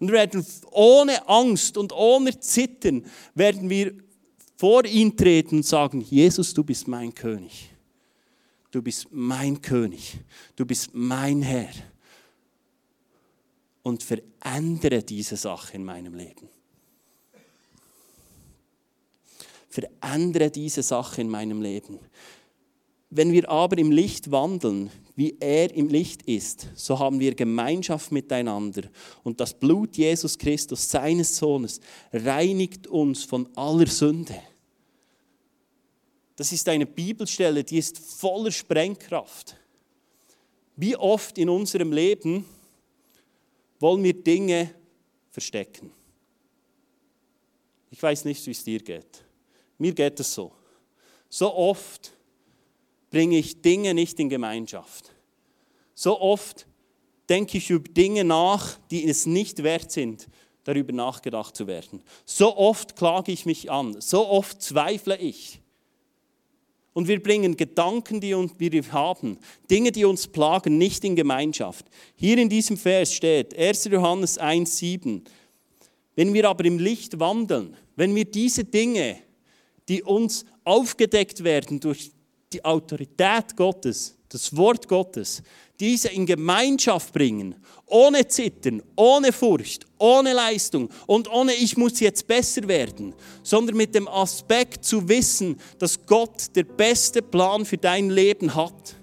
Und 0.00 0.10
werden 0.10 0.44
ohne 0.72 1.28
Angst 1.28 1.78
und 1.78 1.92
ohne 1.92 2.40
Zittern 2.40 3.06
werden 3.36 3.70
wir 3.70 3.94
vor 4.56 4.84
ihn 4.84 5.16
treten 5.16 5.58
und 5.58 5.64
sagen, 5.64 6.00
Jesus, 6.00 6.52
du 6.52 6.64
bist 6.64 6.88
mein 6.88 7.14
König. 7.14 7.77
Du 8.78 8.82
bist 8.82 9.08
mein 9.10 9.60
König, 9.60 10.18
du 10.54 10.64
bist 10.64 10.90
mein 10.92 11.42
Herr. 11.42 11.72
Und 13.82 14.04
verändere 14.04 15.02
diese 15.02 15.36
Sache 15.36 15.74
in 15.74 15.84
meinem 15.84 16.14
Leben. 16.14 16.48
Verändere 19.68 20.50
diese 20.52 20.84
Sache 20.84 21.22
in 21.22 21.28
meinem 21.28 21.60
Leben. 21.60 21.98
Wenn 23.10 23.32
wir 23.32 23.48
aber 23.50 23.78
im 23.78 23.90
Licht 23.90 24.30
wandeln, 24.30 24.90
wie 25.16 25.36
er 25.40 25.74
im 25.74 25.88
Licht 25.88 26.22
ist, 26.22 26.68
so 26.76 27.00
haben 27.00 27.18
wir 27.18 27.34
Gemeinschaft 27.34 28.12
miteinander. 28.12 28.82
Und 29.24 29.40
das 29.40 29.58
Blut 29.58 29.96
Jesus 29.96 30.38
Christus, 30.38 30.88
seines 30.88 31.36
Sohnes, 31.36 31.80
reinigt 32.12 32.86
uns 32.86 33.24
von 33.24 33.48
aller 33.56 33.88
Sünde. 33.88 34.40
Das 36.38 36.52
ist 36.52 36.68
eine 36.68 36.86
Bibelstelle, 36.86 37.64
die 37.64 37.78
ist 37.78 37.98
voller 37.98 38.52
Sprengkraft. 38.52 39.56
Wie 40.76 40.94
oft 40.94 41.36
in 41.36 41.48
unserem 41.48 41.90
Leben 41.90 42.44
wollen 43.80 44.04
wir 44.04 44.14
Dinge 44.14 44.72
verstecken? 45.32 45.90
Ich 47.90 48.00
weiß 48.00 48.24
nicht, 48.24 48.46
wie 48.46 48.52
es 48.52 48.62
dir 48.62 48.78
geht. 48.78 49.24
Mir 49.78 49.92
geht 49.92 50.20
es 50.20 50.32
so. 50.32 50.52
So 51.28 51.52
oft 51.52 52.12
bringe 53.10 53.38
ich 53.38 53.60
Dinge 53.60 53.92
nicht 53.92 54.20
in 54.20 54.28
Gemeinschaft. 54.28 55.12
So 55.92 56.20
oft 56.20 56.68
denke 57.28 57.58
ich 57.58 57.68
über 57.68 57.88
Dinge 57.88 58.22
nach, 58.22 58.78
die 58.92 59.08
es 59.08 59.26
nicht 59.26 59.64
wert 59.64 59.90
sind, 59.90 60.28
darüber 60.62 60.92
nachgedacht 60.92 61.56
zu 61.56 61.66
werden. 61.66 62.00
So 62.24 62.56
oft 62.56 62.94
klage 62.94 63.32
ich 63.32 63.44
mich 63.44 63.72
an, 63.72 64.00
so 64.00 64.28
oft 64.28 64.62
zweifle 64.62 65.16
ich. 65.16 65.60
Und 66.98 67.06
wir 67.06 67.22
bringen 67.22 67.56
Gedanken, 67.56 68.20
die 68.20 68.34
wir 68.58 68.92
haben, 68.92 69.38
Dinge, 69.70 69.92
die 69.92 70.04
uns 70.04 70.26
plagen, 70.26 70.78
nicht 70.78 71.04
in 71.04 71.14
Gemeinschaft. 71.14 71.86
Hier 72.16 72.36
in 72.38 72.48
diesem 72.48 72.76
Vers 72.76 73.14
steht 73.14 73.56
1. 73.56 73.84
Johannes 73.84 74.36
1,7. 74.36 75.22
Wenn 76.16 76.34
wir 76.34 76.48
aber 76.48 76.64
im 76.64 76.80
Licht 76.80 77.20
wandeln, 77.20 77.76
wenn 77.94 78.16
wir 78.16 78.24
diese 78.24 78.64
Dinge, 78.64 79.20
die 79.88 80.02
uns 80.02 80.44
aufgedeckt 80.64 81.44
werden 81.44 81.78
durch 81.78 82.10
die 82.52 82.64
Autorität 82.64 83.54
Gottes, 83.54 84.17
das 84.28 84.56
Wort 84.56 84.88
Gottes, 84.88 85.42
diese 85.80 86.08
in 86.08 86.26
Gemeinschaft 86.26 87.12
bringen, 87.12 87.54
ohne 87.86 88.26
Zittern, 88.26 88.82
ohne 88.96 89.32
Furcht, 89.32 89.86
ohne 89.98 90.32
Leistung 90.32 90.90
und 91.06 91.30
ohne 91.30 91.54
ich 91.54 91.76
muss 91.76 92.00
jetzt 92.00 92.26
besser 92.26 92.66
werden, 92.66 93.14
sondern 93.42 93.76
mit 93.76 93.94
dem 93.94 94.08
Aspekt 94.08 94.84
zu 94.84 95.08
wissen, 95.08 95.58
dass 95.78 96.04
Gott 96.04 96.54
der 96.54 96.64
beste 96.64 97.22
Plan 97.22 97.64
für 97.64 97.78
dein 97.78 98.10
Leben 98.10 98.54
hat. 98.54 98.96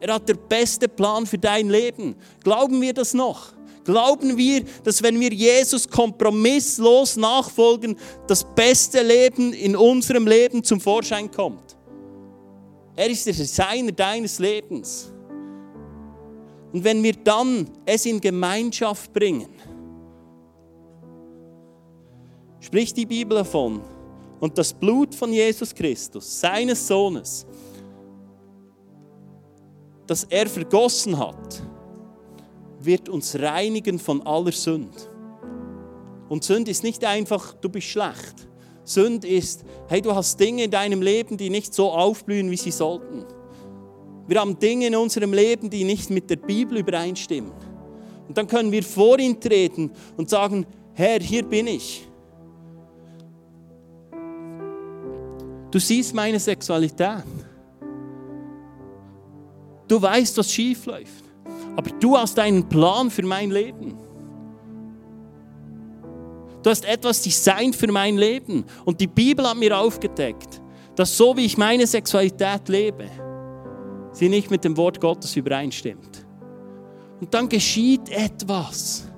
Er 0.00 0.14
hat 0.14 0.28
der 0.28 0.34
beste 0.34 0.88
Plan 0.88 1.26
für 1.26 1.38
dein 1.38 1.70
Leben. 1.70 2.16
Glauben 2.42 2.80
wir 2.80 2.92
das 2.92 3.14
noch? 3.14 3.52
Glauben 3.84 4.36
wir, 4.36 4.64
dass 4.82 5.02
wenn 5.02 5.18
wir 5.18 5.32
Jesus 5.32 5.88
kompromisslos 5.88 7.16
nachfolgen, 7.16 7.96
das 8.26 8.44
beste 8.54 9.02
Leben 9.02 9.52
in 9.52 9.76
unserem 9.76 10.26
Leben 10.26 10.62
zum 10.64 10.80
Vorschein 10.80 11.30
kommt? 11.30 11.71
Er 12.94 13.08
ist 13.08 13.26
der 13.26 13.32
Designer 13.32 13.92
deines 13.92 14.38
Lebens. 14.38 15.12
Und 16.72 16.84
wenn 16.84 17.02
wir 17.02 17.14
dann 17.14 17.68
es 17.84 18.06
in 18.06 18.20
Gemeinschaft 18.20 19.12
bringen, 19.12 19.54
spricht 22.60 22.96
die 22.96 23.06
Bibel 23.06 23.38
davon, 23.38 23.82
und 24.42 24.58
das 24.58 24.72
Blut 24.72 25.14
von 25.14 25.32
Jesus 25.32 25.72
Christus, 25.72 26.40
seines 26.40 26.84
Sohnes, 26.88 27.46
das 30.04 30.24
er 30.24 30.48
vergossen 30.48 31.16
hat, 31.16 31.62
wird 32.80 33.08
uns 33.08 33.38
reinigen 33.38 34.00
von 34.00 34.20
aller 34.22 34.50
Sünde. 34.50 34.98
Und 36.28 36.42
Sünde 36.42 36.72
ist 36.72 36.82
nicht 36.82 37.04
einfach, 37.04 37.54
du 37.54 37.68
bist 37.68 37.86
schlecht. 37.86 38.48
Sünde 38.84 39.28
ist, 39.28 39.64
hey, 39.88 40.00
du 40.02 40.14
hast 40.14 40.38
Dinge 40.40 40.64
in 40.64 40.70
deinem 40.70 41.02
Leben, 41.02 41.36
die 41.36 41.50
nicht 41.50 41.72
so 41.74 41.90
aufblühen, 41.90 42.50
wie 42.50 42.56
sie 42.56 42.70
sollten. 42.70 43.24
Wir 44.26 44.40
haben 44.40 44.58
Dinge 44.58 44.86
in 44.86 44.96
unserem 44.96 45.32
Leben, 45.32 45.70
die 45.70 45.84
nicht 45.84 46.10
mit 46.10 46.30
der 46.30 46.36
Bibel 46.36 46.78
übereinstimmen. 46.78 47.52
Und 48.28 48.38
dann 48.38 48.46
können 48.46 48.72
wir 48.72 48.82
vor 48.82 49.18
ihn 49.18 49.40
treten 49.40 49.90
und 50.16 50.30
sagen, 50.30 50.66
Herr, 50.94 51.20
hier 51.20 51.44
bin 51.44 51.66
ich. 51.66 52.08
Du 55.70 55.78
siehst 55.78 56.14
meine 56.14 56.38
Sexualität. 56.38 57.24
Du 59.88 60.00
weißt, 60.00 60.36
was 60.38 60.52
schief 60.52 60.86
läuft. 60.86 61.24
Aber 61.76 61.90
du 61.90 62.16
hast 62.16 62.38
einen 62.38 62.68
Plan 62.68 63.10
für 63.10 63.24
mein 63.24 63.50
Leben. 63.50 63.91
Du 66.62 66.70
hast 66.70 66.84
etwas 66.84 67.22
designt 67.22 67.74
für 67.74 67.90
mein 67.90 68.16
Leben. 68.16 68.64
Und 68.84 69.00
die 69.00 69.06
Bibel 69.06 69.48
hat 69.48 69.56
mir 69.56 69.76
aufgedeckt, 69.76 70.60
dass 70.94 71.16
so 71.16 71.36
wie 71.36 71.44
ich 71.44 71.58
meine 71.58 71.86
Sexualität 71.86 72.68
lebe, 72.68 73.06
sie 74.12 74.28
nicht 74.28 74.50
mit 74.50 74.64
dem 74.64 74.76
Wort 74.76 75.00
Gottes 75.00 75.36
übereinstimmt. 75.36 76.26
Und 77.20 77.32
dann 77.34 77.48
geschieht 77.48 78.08
etwas. 78.10 79.08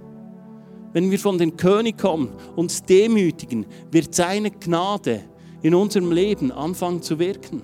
Wenn 0.92 1.10
wir 1.10 1.18
von 1.18 1.38
den 1.38 1.56
König 1.56 1.98
kommen, 1.98 2.30
uns 2.54 2.82
demütigen, 2.82 3.66
wird 3.90 4.14
seine 4.14 4.50
Gnade 4.50 5.22
in 5.62 5.74
unserem 5.74 6.12
Leben 6.12 6.52
anfangen 6.52 7.02
zu 7.02 7.18
wirken. 7.18 7.62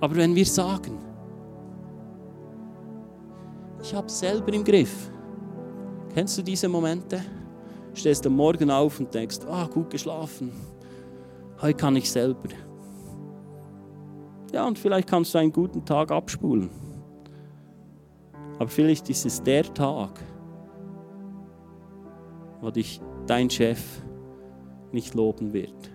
Aber 0.00 0.16
wenn 0.16 0.34
wir 0.34 0.44
sagen, 0.44 0.98
ich 3.86 3.94
habe 3.94 4.08
es 4.08 4.18
selber 4.18 4.52
im 4.52 4.64
Griff, 4.64 5.12
kennst 6.12 6.36
du 6.36 6.42
diese 6.42 6.68
Momente? 6.68 7.22
Stehst 7.94 8.26
am 8.26 8.34
Morgen 8.34 8.68
auf 8.68 8.98
und 8.98 9.14
denkst, 9.14 9.38
ah, 9.48 9.68
gut 9.72 9.90
geschlafen, 9.90 10.50
heute 11.62 11.76
kann 11.76 11.94
ich 11.94 12.10
selber. 12.10 12.48
Ja, 14.52 14.66
und 14.66 14.76
vielleicht 14.76 15.08
kannst 15.08 15.34
du 15.34 15.38
einen 15.38 15.52
guten 15.52 15.84
Tag 15.84 16.10
abspulen. 16.10 16.68
Aber 18.58 18.68
vielleicht 18.68 19.08
ist 19.08 19.24
es 19.24 19.40
der 19.40 19.72
Tag, 19.72 20.18
wo 22.60 22.70
dich 22.72 23.00
dein 23.28 23.48
Chef 23.48 24.02
nicht 24.90 25.14
loben 25.14 25.52
wird. 25.52 25.92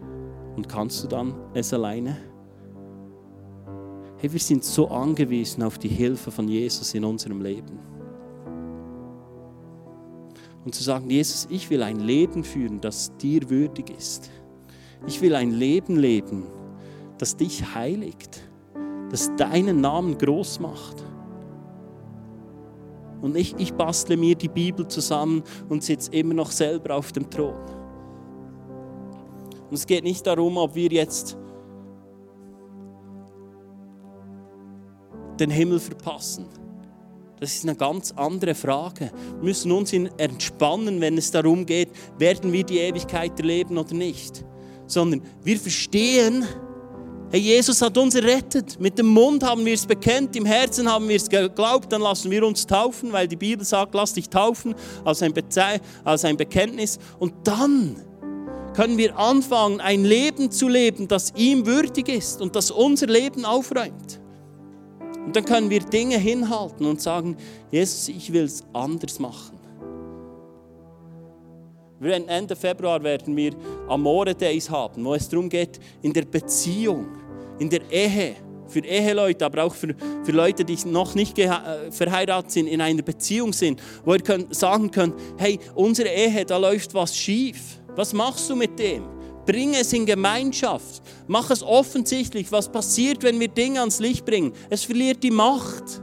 Und 0.56 0.70
kannst 0.70 1.04
du 1.04 1.08
dann 1.10 1.34
es 1.54 1.74
alleine? 1.74 2.16
Hey, 4.22 4.32
wir 4.32 4.40
sind 4.40 4.64
so 4.64 4.88
angewiesen 4.88 5.64
auf 5.64 5.80
die 5.80 5.88
Hilfe 5.88 6.30
von 6.30 6.48
Jesus 6.48 6.94
in 6.94 7.04
unserem 7.04 7.42
Leben. 7.42 7.80
Und 10.64 10.76
zu 10.76 10.84
sagen, 10.84 11.10
Jesus, 11.10 11.48
ich 11.50 11.72
will 11.72 11.82
ein 11.82 12.00
Leben 12.00 12.44
führen, 12.44 12.80
das 12.80 13.18
dir 13.18 13.50
würdig 13.50 13.90
ist. 13.90 14.30
Ich 15.08 15.22
will 15.22 15.34
ein 15.34 15.50
Leben 15.50 15.96
leben, 15.96 16.44
das 17.18 17.36
dich 17.36 17.74
heiligt, 17.74 18.48
das 19.10 19.36
deinen 19.38 19.82
Namen 19.82 20.16
groß 20.20 20.60
macht. 20.60 21.04
Und 23.22 23.36
ich, 23.36 23.56
ich 23.58 23.74
bastle 23.74 24.18
mir 24.18 24.36
die 24.36 24.50
Bibel 24.50 24.88
zusammen 24.88 25.42
und 25.68 25.84
sitze 25.84 26.12
immer 26.12 26.36
noch 26.36 26.52
selber 26.52 26.96
auf 26.96 27.12
dem 27.12 27.28
Thron. 27.28 27.56
Und 29.68 29.74
es 29.74 29.88
geht 29.88 30.04
nicht 30.04 30.28
darum, 30.28 30.58
ob 30.58 30.76
wir 30.76 30.90
jetzt 30.92 31.40
den 35.42 35.50
Himmel 35.50 35.80
verpassen. 35.80 36.46
Das 37.40 37.56
ist 37.56 37.64
eine 37.64 37.76
ganz 37.76 38.14
andere 38.16 38.54
Frage. 38.54 39.12
Wir 39.38 39.44
müssen 39.44 39.72
uns 39.72 39.92
entspannen, 39.94 41.02
wenn 41.02 41.18
es 41.18 41.32
darum 41.32 41.66
geht, 41.66 41.90
werden 42.20 42.52
wir 42.52 42.64
die 42.64 42.78
Ewigkeit 42.78 43.38
erleben 43.40 43.80
oder 43.80 43.96
nicht. 43.96 44.46
Sondern 44.86 45.24
wir 45.44 45.60
verstehen, 45.60 46.46
Hey, 47.32 47.40
Jesus 47.40 47.82
hat 47.82 47.98
uns 47.98 48.14
errettet. 48.14 48.78
Mit 48.78 49.00
dem 49.00 49.08
Mund 49.08 49.42
haben 49.42 49.66
wir 49.66 49.74
es 49.74 49.86
bekennt, 49.86 50.36
im 50.36 50.46
Herzen 50.46 50.92
haben 50.92 51.08
wir 51.08 51.16
es 51.16 51.30
geglaubt, 51.30 51.90
dann 51.90 52.02
lassen 52.02 52.30
wir 52.30 52.46
uns 52.46 52.68
taufen, 52.68 53.14
weil 53.14 53.26
die 53.26 53.38
Bibel 53.38 53.66
sagt, 53.66 53.96
lass 53.96 54.12
dich 54.12 54.28
taufen 54.28 54.76
als 55.06 55.22
ein, 55.24 55.34
Beze 55.34 55.80
als 56.04 56.26
ein 56.26 56.36
Bekenntnis. 56.36 57.00
Und 57.20 57.34
dann 57.46 57.96
können 58.74 58.98
wir 58.98 59.18
anfangen, 59.18 59.80
ein 59.80 60.04
Leben 60.04 60.52
zu 60.52 60.68
leben, 60.68 61.08
das 61.08 61.32
ihm 61.38 61.66
würdig 61.66 62.10
ist 62.10 62.42
und 62.42 62.56
das 62.56 62.70
unser 62.70 63.08
Leben 63.08 63.46
aufräumt. 63.46 64.21
Und 65.26 65.36
dann 65.36 65.46
können 65.46 65.70
wir 65.70 65.82
Dinge 65.82 66.18
hinhalten 66.18 66.86
und 66.86 67.02
sagen, 67.02 67.38
Jesus, 67.72 68.10
ich 68.10 68.34
will 68.34 68.44
es 68.44 68.64
anders 68.74 69.20
machen. 69.20 69.60
Ende 72.02 72.56
Februar 72.56 73.04
werden 73.04 73.36
wir 73.36 73.54
Amore 73.88 74.34
Days 74.34 74.70
haben, 74.70 75.06
wo 75.06 75.14
es 75.14 75.30
darum 75.30 75.48
geht, 75.48 75.80
in 76.02 76.12
der 76.12 76.26
Beziehung, 76.26 77.06
in 77.60 77.70
der 77.70 77.82
Ehe, 77.92 78.36
für 78.68 78.80
Eheleute, 78.80 79.46
aber 79.46 79.66
auch 79.66 79.76
für, 79.76 79.94
für 80.24 80.32
Leute, 80.32 80.66
die 80.66 80.78
noch 80.86 81.14
nicht 81.14 81.38
äh, 81.38 81.92
verheiratet 81.92 82.52
sind, 82.52 82.68
in 82.68 82.82
einer 82.82 83.04
Beziehung 83.04 83.54
sind, 83.54 83.82
wo 84.04 84.14
ihr 84.14 84.22
könnt, 84.22 84.56
sagen 84.56 84.90
könnt, 84.90 85.14
hey, 85.38 85.60
unsere 85.76 86.10
Ehe, 86.10 86.46
da 86.46 86.58
läuft 86.58 86.94
was 86.94 87.16
schief. 87.16 87.80
Was 87.96 88.14
machst 88.14 88.50
du 88.50 88.56
mit 88.56 88.80
dem? 88.80 89.04
Bring 89.46 89.74
es 89.74 89.94
in 89.94 90.06
Gemeinschaft. 90.06 91.02
Mach 91.28 91.50
es 91.50 91.64
offensichtlich. 91.64 92.52
Was 92.52 92.72
passiert, 92.72 93.24
wenn 93.24 93.40
wir 93.40 93.48
Dinge 93.48 93.80
ans 93.80 94.00
Licht 94.00 94.26
bringen? 94.26 94.54
Es 94.70 94.84
verliert 94.84 95.24
die 95.24 95.32
Macht. 95.32 96.02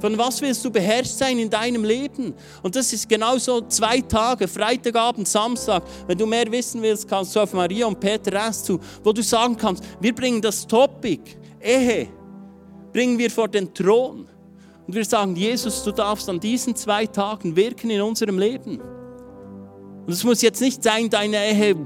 Von 0.00 0.16
was 0.16 0.40
willst 0.40 0.64
du 0.64 0.70
beherrscht 0.70 1.12
sein 1.12 1.38
in 1.38 1.50
deinem 1.50 1.84
Leben? 1.84 2.34
Und 2.62 2.74
das 2.74 2.92
ist 2.92 3.06
genauso 3.06 3.60
zwei 3.62 4.00
Tage, 4.00 4.48
Freitagabend, 4.48 5.28
Samstag. 5.28 5.82
Wenn 6.06 6.16
du 6.16 6.24
mehr 6.24 6.50
wissen 6.50 6.80
willst, 6.80 7.06
kannst 7.06 7.36
du 7.36 7.40
auf 7.40 7.52
Maria 7.52 7.86
und 7.86 8.00
Peter 8.00 8.32
erst 8.32 8.64
zu, 8.64 8.80
wo 9.04 9.12
du 9.12 9.22
sagen 9.22 9.56
kannst, 9.56 9.84
wir 10.00 10.14
bringen 10.14 10.40
das 10.40 10.66
Topic 10.66 11.20
Ehe, 11.60 12.08
bringen 12.92 13.18
wir 13.18 13.30
vor 13.30 13.48
den 13.48 13.72
Thron. 13.74 14.26
Und 14.86 14.94
wir 14.94 15.04
sagen, 15.04 15.36
Jesus, 15.36 15.84
du 15.84 15.92
darfst 15.92 16.28
an 16.30 16.40
diesen 16.40 16.74
zwei 16.74 17.06
Tagen 17.06 17.54
wirken 17.54 17.90
in 17.90 18.00
unserem 18.00 18.38
Leben. 18.38 18.80
Und 18.80 20.12
es 20.12 20.24
muss 20.24 20.40
jetzt 20.40 20.62
nicht 20.62 20.82
sein, 20.82 21.10
deine 21.10 21.36
Ehe 21.36 21.76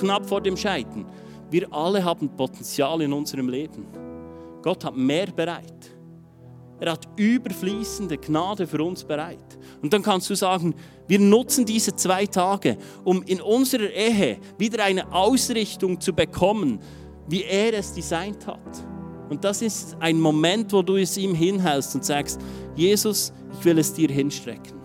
knapp 0.00 0.26
vor 0.26 0.40
dem 0.40 0.56
Scheitern. 0.56 1.06
Wir 1.50 1.72
alle 1.72 2.02
haben 2.02 2.28
Potenzial 2.36 3.00
in 3.02 3.12
unserem 3.12 3.48
Leben. 3.48 3.86
Gott 4.62 4.84
hat 4.84 4.96
mehr 4.96 5.26
bereit. 5.26 5.96
Er 6.78 6.92
hat 6.92 7.08
überfließende 7.16 8.18
Gnade 8.18 8.66
für 8.66 8.82
uns 8.82 9.02
bereit. 9.02 9.58
Und 9.80 9.92
dann 9.92 10.02
kannst 10.02 10.28
du 10.28 10.34
sagen, 10.34 10.74
wir 11.08 11.18
nutzen 11.18 11.64
diese 11.64 11.94
zwei 11.96 12.26
Tage, 12.26 12.76
um 13.04 13.22
in 13.22 13.40
unserer 13.40 13.90
Ehe 13.90 14.38
wieder 14.58 14.84
eine 14.84 15.10
Ausrichtung 15.12 16.00
zu 16.00 16.12
bekommen, 16.12 16.80
wie 17.28 17.44
er 17.44 17.72
es 17.74 17.94
designt 17.94 18.46
hat. 18.46 18.84
Und 19.30 19.42
das 19.42 19.62
ist 19.62 19.96
ein 20.00 20.20
Moment, 20.20 20.72
wo 20.72 20.82
du 20.82 20.96
es 20.96 21.16
ihm 21.16 21.34
hinhältst 21.34 21.94
und 21.94 22.04
sagst, 22.04 22.40
Jesus, 22.74 23.32
ich 23.58 23.64
will 23.64 23.78
es 23.78 23.92
dir 23.92 24.08
hinstrecken. 24.08 24.76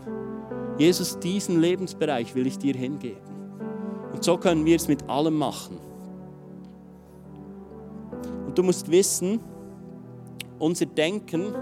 Jesus, 0.77 1.19
diesen 1.19 1.59
Lebensbereich 1.59 2.33
will 2.33 2.47
ich 2.47 2.57
dir 2.57 2.73
hingeben. 2.73 3.30
So 4.21 4.37
können 4.37 4.63
wir 4.65 4.75
es 4.75 4.87
mit 4.87 5.09
allem 5.09 5.35
machen. 5.35 5.79
Und 8.45 8.55
du 8.57 8.61
musst 8.61 8.89
wissen, 8.89 9.39
unser 10.59 10.85
Denken 10.85 11.55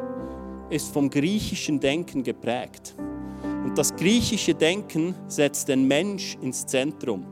ist 0.70 0.94
vom 0.94 1.10
griechischen 1.10 1.80
Denken 1.80 2.22
geprägt. 2.22 2.96
Und 3.64 3.78
das 3.78 3.96
griechische 3.96 4.54
Denken 4.54 5.16
setzt 5.28 5.70
den 5.70 5.88
Mensch 5.88 6.38
ins 6.42 6.66
Zentrum. 6.66 7.26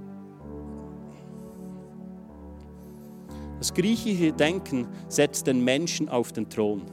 Das 3.60 3.74
griechische 3.74 4.32
Denken 4.32 4.88
setzt 5.10 5.46
den 5.46 5.62
Menschen 5.62 6.08
auf 6.08 6.32
den 6.32 6.50
Thron. 6.50 6.84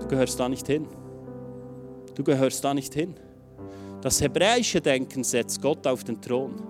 Du 0.00 0.08
gehörst 0.08 0.40
da 0.40 0.48
nicht 0.48 0.66
hin. 0.66 0.86
Du 2.14 2.24
gehörst 2.24 2.64
da 2.64 2.72
nicht 2.72 2.94
hin. 2.94 3.14
Das 4.00 4.20
hebräische 4.22 4.80
Denken 4.80 5.24
setzt 5.24 5.60
Gott 5.60 5.86
auf 5.86 6.04
den 6.04 6.20
Thron. 6.20 6.67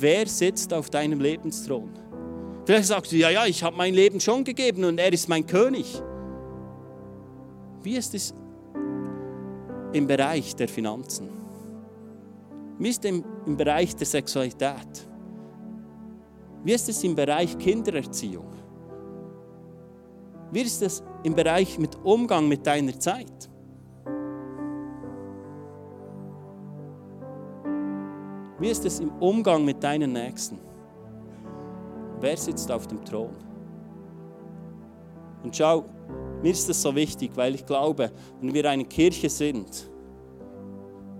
Wer 0.00 0.26
sitzt 0.26 0.72
auf 0.72 0.90
deinem 0.90 1.20
Lebensthron? 1.20 1.90
Vielleicht 2.64 2.88
sagst 2.88 3.12
du, 3.12 3.16
ja, 3.16 3.30
ja, 3.30 3.46
ich 3.46 3.62
habe 3.62 3.76
mein 3.76 3.94
Leben 3.94 4.20
schon 4.20 4.44
gegeben 4.44 4.84
und 4.84 4.98
er 4.98 5.12
ist 5.12 5.28
mein 5.28 5.46
König. 5.46 6.00
Wie 7.82 7.96
ist 7.96 8.14
es 8.14 8.34
im 9.92 10.06
Bereich 10.06 10.54
der 10.54 10.68
Finanzen? 10.68 11.28
Wie 12.78 12.90
ist 12.90 13.04
es 13.04 13.10
im 13.46 13.56
Bereich 13.56 13.96
der 13.96 14.06
Sexualität? 14.06 15.08
Wie 16.62 16.72
ist 16.72 16.88
es 16.88 17.02
im 17.02 17.14
Bereich 17.14 17.56
Kindererziehung? 17.58 18.52
Wie 20.52 20.60
ist 20.60 20.82
es 20.82 21.02
im 21.24 21.34
Bereich 21.34 21.78
mit 21.78 21.96
Umgang 22.04 22.46
mit 22.46 22.66
deiner 22.66 22.98
Zeit? 22.98 23.48
Wie 28.58 28.68
ist 28.68 28.84
es 28.84 28.98
im 28.98 29.10
Umgang 29.20 29.64
mit 29.64 29.82
deinen 29.82 30.12
Nächsten? 30.12 30.58
Wer 32.20 32.36
sitzt 32.36 32.70
auf 32.72 32.88
dem 32.88 33.04
Thron? 33.04 33.30
Und 35.44 35.54
schau, 35.54 35.84
mir 36.42 36.50
ist 36.50 36.68
das 36.68 36.82
so 36.82 36.94
wichtig, 36.94 37.30
weil 37.36 37.54
ich 37.54 37.64
glaube, 37.64 38.10
wenn 38.40 38.52
wir 38.52 38.68
eine 38.68 38.84
Kirche 38.84 39.30
sind, 39.30 39.88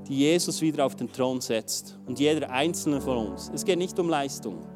die 0.09 0.19
Jesus 0.19 0.61
wieder 0.61 0.85
auf 0.85 0.97
den 0.97 1.13
Thron 1.13 1.41
setzt 1.41 1.97
und 2.07 2.19
jeder 2.19 2.51
einzelne 2.51 3.01
von 3.01 3.29
uns, 3.29 3.51
es 3.55 3.65
geht 3.65 3.79
nicht 3.79 3.97
um 4.01 4.09
Leistung, 4.09 4.67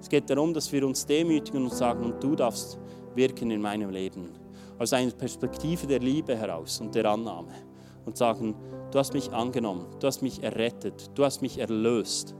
es 0.00 0.08
geht 0.08 0.30
darum, 0.30 0.54
dass 0.54 0.70
wir 0.70 0.86
uns 0.86 1.04
demütigen 1.04 1.64
und 1.64 1.72
sagen, 1.72 2.04
und 2.04 2.22
du 2.22 2.36
darfst 2.36 2.78
wirken 3.16 3.50
in 3.50 3.60
meinem 3.60 3.90
Leben. 3.90 4.30
Aus 4.78 4.92
einer 4.92 5.12
Perspektive 5.12 5.86
der 5.86 5.98
Liebe 5.98 6.36
heraus 6.36 6.80
und 6.80 6.94
der 6.94 7.04
Annahme. 7.06 7.71
Und 8.04 8.16
sagen, 8.16 8.54
du 8.90 8.98
hast 8.98 9.14
mich 9.14 9.32
angenommen, 9.32 9.86
du 10.00 10.06
hast 10.06 10.22
mich 10.22 10.42
errettet, 10.42 11.10
du 11.14 11.24
hast 11.24 11.40
mich 11.40 11.58
erlöst. 11.58 12.34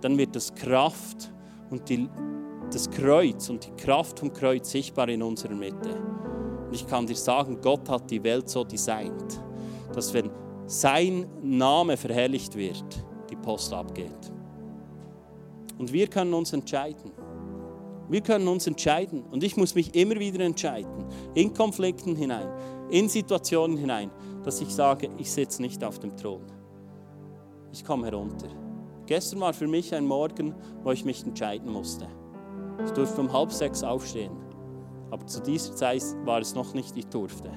Dann 0.00 0.16
wird 0.18 0.34
das 0.34 0.54
Kraft 0.54 1.32
und 1.70 1.88
die, 1.88 2.08
das 2.72 2.90
Kreuz 2.90 3.48
und 3.50 3.66
die 3.66 3.72
Kraft 3.82 4.20
vom 4.20 4.32
Kreuz 4.32 4.70
sichtbar 4.70 5.08
in 5.08 5.22
unserer 5.22 5.54
Mitte. 5.54 5.90
Und 6.66 6.74
ich 6.74 6.86
kann 6.86 7.06
dir 7.06 7.16
sagen, 7.16 7.58
Gott 7.60 7.88
hat 7.88 8.10
die 8.10 8.22
Welt 8.22 8.48
so 8.48 8.64
designt, 8.64 9.40
dass 9.94 10.12
wenn 10.12 10.30
sein 10.66 11.26
Name 11.42 11.96
verherrlicht 11.96 12.56
wird, 12.56 12.84
die 13.30 13.36
Post 13.36 13.72
abgeht. 13.72 14.32
Und 15.78 15.92
wir 15.92 16.08
können 16.08 16.34
uns 16.34 16.52
entscheiden. 16.52 17.12
Wir 18.08 18.20
können 18.20 18.48
uns 18.48 18.66
entscheiden. 18.66 19.22
Und 19.30 19.42
ich 19.42 19.56
muss 19.56 19.74
mich 19.74 19.94
immer 19.94 20.16
wieder 20.16 20.44
entscheiden, 20.44 21.04
in 21.34 21.52
Konflikten 21.52 22.16
hinein, 22.16 22.48
in 22.90 23.08
Situationen 23.08 23.76
hinein, 23.76 24.10
dass 24.44 24.60
ich 24.60 24.74
sage, 24.74 25.10
ich 25.18 25.30
sitze 25.30 25.62
nicht 25.62 25.82
auf 25.82 25.98
dem 25.98 26.16
Thron. 26.16 26.42
Ich 27.72 27.84
komme 27.84 28.06
herunter. 28.06 28.48
Gestern 29.06 29.40
war 29.40 29.52
für 29.52 29.66
mich 29.66 29.94
ein 29.94 30.06
Morgen, 30.06 30.54
wo 30.82 30.92
ich 30.92 31.04
mich 31.04 31.24
entscheiden 31.24 31.72
musste. 31.72 32.08
Ich 32.84 32.90
durfte 32.92 33.20
um 33.20 33.32
halb 33.32 33.52
sechs 33.52 33.82
aufstehen. 33.82 34.36
Aber 35.10 35.26
zu 35.26 35.40
dieser 35.40 35.74
Zeit 35.74 36.02
war 36.24 36.40
es 36.40 36.54
noch 36.54 36.74
nicht, 36.74 36.96
ich 36.96 37.06
durfte. 37.06 37.50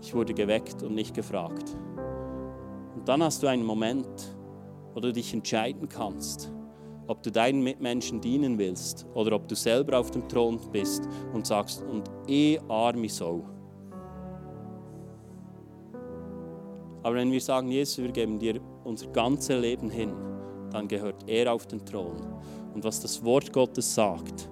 Ich 0.00 0.14
wurde 0.14 0.34
geweckt 0.34 0.82
und 0.82 0.94
nicht 0.94 1.14
gefragt. 1.14 1.76
Und 2.94 3.08
dann 3.08 3.22
hast 3.22 3.42
du 3.42 3.46
einen 3.46 3.64
Moment, 3.64 4.36
wo 4.92 5.00
du 5.00 5.12
dich 5.12 5.32
entscheiden 5.32 5.88
kannst, 5.88 6.52
ob 7.06 7.22
du 7.22 7.30
deinen 7.30 7.62
Mitmenschen 7.62 8.20
dienen 8.20 8.58
willst 8.58 9.06
oder 9.14 9.36
ob 9.36 9.48
du 9.48 9.54
selber 9.54 9.98
auf 9.98 10.10
dem 10.10 10.28
Thron 10.28 10.58
bist 10.72 11.08
und 11.32 11.46
sagst, 11.46 11.82
und 11.82 12.10
eh 12.28 12.58
arme 12.68 13.08
Sau. 13.08 13.44
Aber 17.04 17.16
wenn 17.16 17.30
wir 17.30 17.40
sagen, 17.40 17.68
Jesus, 17.68 17.98
wir 17.98 18.10
geben 18.10 18.38
dir 18.38 18.58
unser 18.82 19.08
ganzes 19.08 19.60
Leben 19.60 19.90
hin, 19.90 20.14
dann 20.70 20.88
gehört 20.88 21.28
er 21.28 21.52
auf 21.52 21.66
den 21.66 21.84
Thron. 21.84 22.16
Und 22.74 22.82
was 22.82 22.98
das 23.00 23.22
Wort 23.22 23.52
Gottes 23.52 23.94
sagt, 23.94 24.48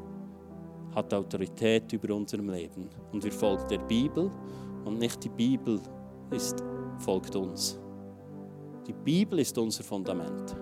hat 0.94 1.14
Autorität 1.14 1.90
über 1.94 2.14
unserem 2.14 2.50
Leben. 2.50 2.90
Und 3.10 3.24
wir 3.24 3.32
folgen 3.32 3.66
der 3.70 3.78
Bibel 3.78 4.30
und 4.84 4.98
nicht 4.98 5.24
die 5.24 5.30
Bibel 5.30 5.80
ist, 6.30 6.62
folgt 6.98 7.34
uns. 7.34 7.80
Die 8.86 8.92
Bibel 8.92 9.38
ist 9.38 9.56
unser 9.56 9.82
Fundament. 9.82 10.54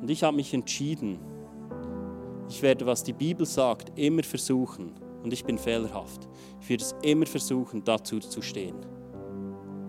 Und 0.00 0.10
ich 0.10 0.24
habe 0.24 0.36
mich 0.36 0.52
entschieden, 0.52 1.20
ich 2.48 2.60
werde, 2.62 2.84
was 2.84 3.04
die 3.04 3.12
Bibel 3.12 3.46
sagt, 3.46 3.96
immer 3.96 4.24
versuchen. 4.24 4.92
Und 5.22 5.32
ich 5.32 5.44
bin 5.44 5.56
fehlerhaft. 5.56 6.28
Ich 6.60 6.68
werde 6.68 6.82
es 6.82 6.96
immer 7.02 7.26
versuchen, 7.26 7.84
dazu 7.84 8.18
zu 8.18 8.42
stehen. 8.42 8.95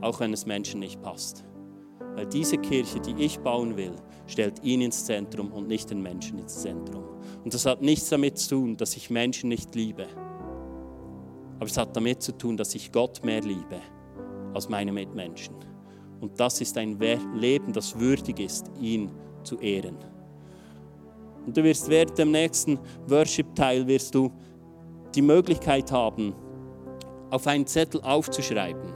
Auch 0.01 0.19
wenn 0.19 0.33
es 0.33 0.45
Menschen 0.45 0.79
nicht 0.79 1.01
passt. 1.01 1.43
Weil 2.15 2.25
diese 2.27 2.57
Kirche, 2.57 2.99
die 2.99 3.23
ich 3.23 3.39
bauen 3.39 3.77
will, 3.77 3.95
stellt 4.25 4.63
ihn 4.63 4.81
ins 4.81 5.05
Zentrum 5.05 5.51
und 5.51 5.67
nicht 5.67 5.89
den 5.89 6.01
Menschen 6.01 6.39
ins 6.39 6.61
Zentrum. 6.61 7.03
Und 7.43 7.53
das 7.53 7.65
hat 7.65 7.81
nichts 7.81 8.09
damit 8.09 8.37
zu 8.37 8.49
tun, 8.55 8.77
dass 8.77 8.95
ich 8.95 9.09
Menschen 9.09 9.49
nicht 9.49 9.75
liebe. 9.75 10.07
Aber 11.57 11.65
es 11.65 11.77
hat 11.77 11.95
damit 11.95 12.21
zu 12.21 12.37
tun, 12.37 12.57
dass 12.57 12.75
ich 12.75 12.91
Gott 12.91 13.23
mehr 13.23 13.41
liebe 13.41 13.81
als 14.53 14.69
meine 14.69 14.91
Mitmenschen. 14.91 15.55
Und 16.19 16.39
das 16.39 16.61
ist 16.61 16.77
ein 16.77 16.99
Leben, 17.35 17.73
das 17.73 17.97
würdig 17.99 18.39
ist, 18.39 18.71
ihn 18.79 19.11
zu 19.43 19.59
ehren. 19.59 19.97
Und 21.45 21.55
du 21.55 21.63
wirst 21.63 21.87
während 21.89 22.17
dem 22.17 22.31
nächsten 22.31 22.79
Worship-Teil 23.07 23.87
wirst 23.87 24.13
du 24.13 24.31
die 25.15 25.21
Möglichkeit 25.21 25.91
haben, 25.91 26.35
auf 27.29 27.47
einen 27.47 27.65
Zettel 27.65 28.01
aufzuschreiben, 28.01 28.93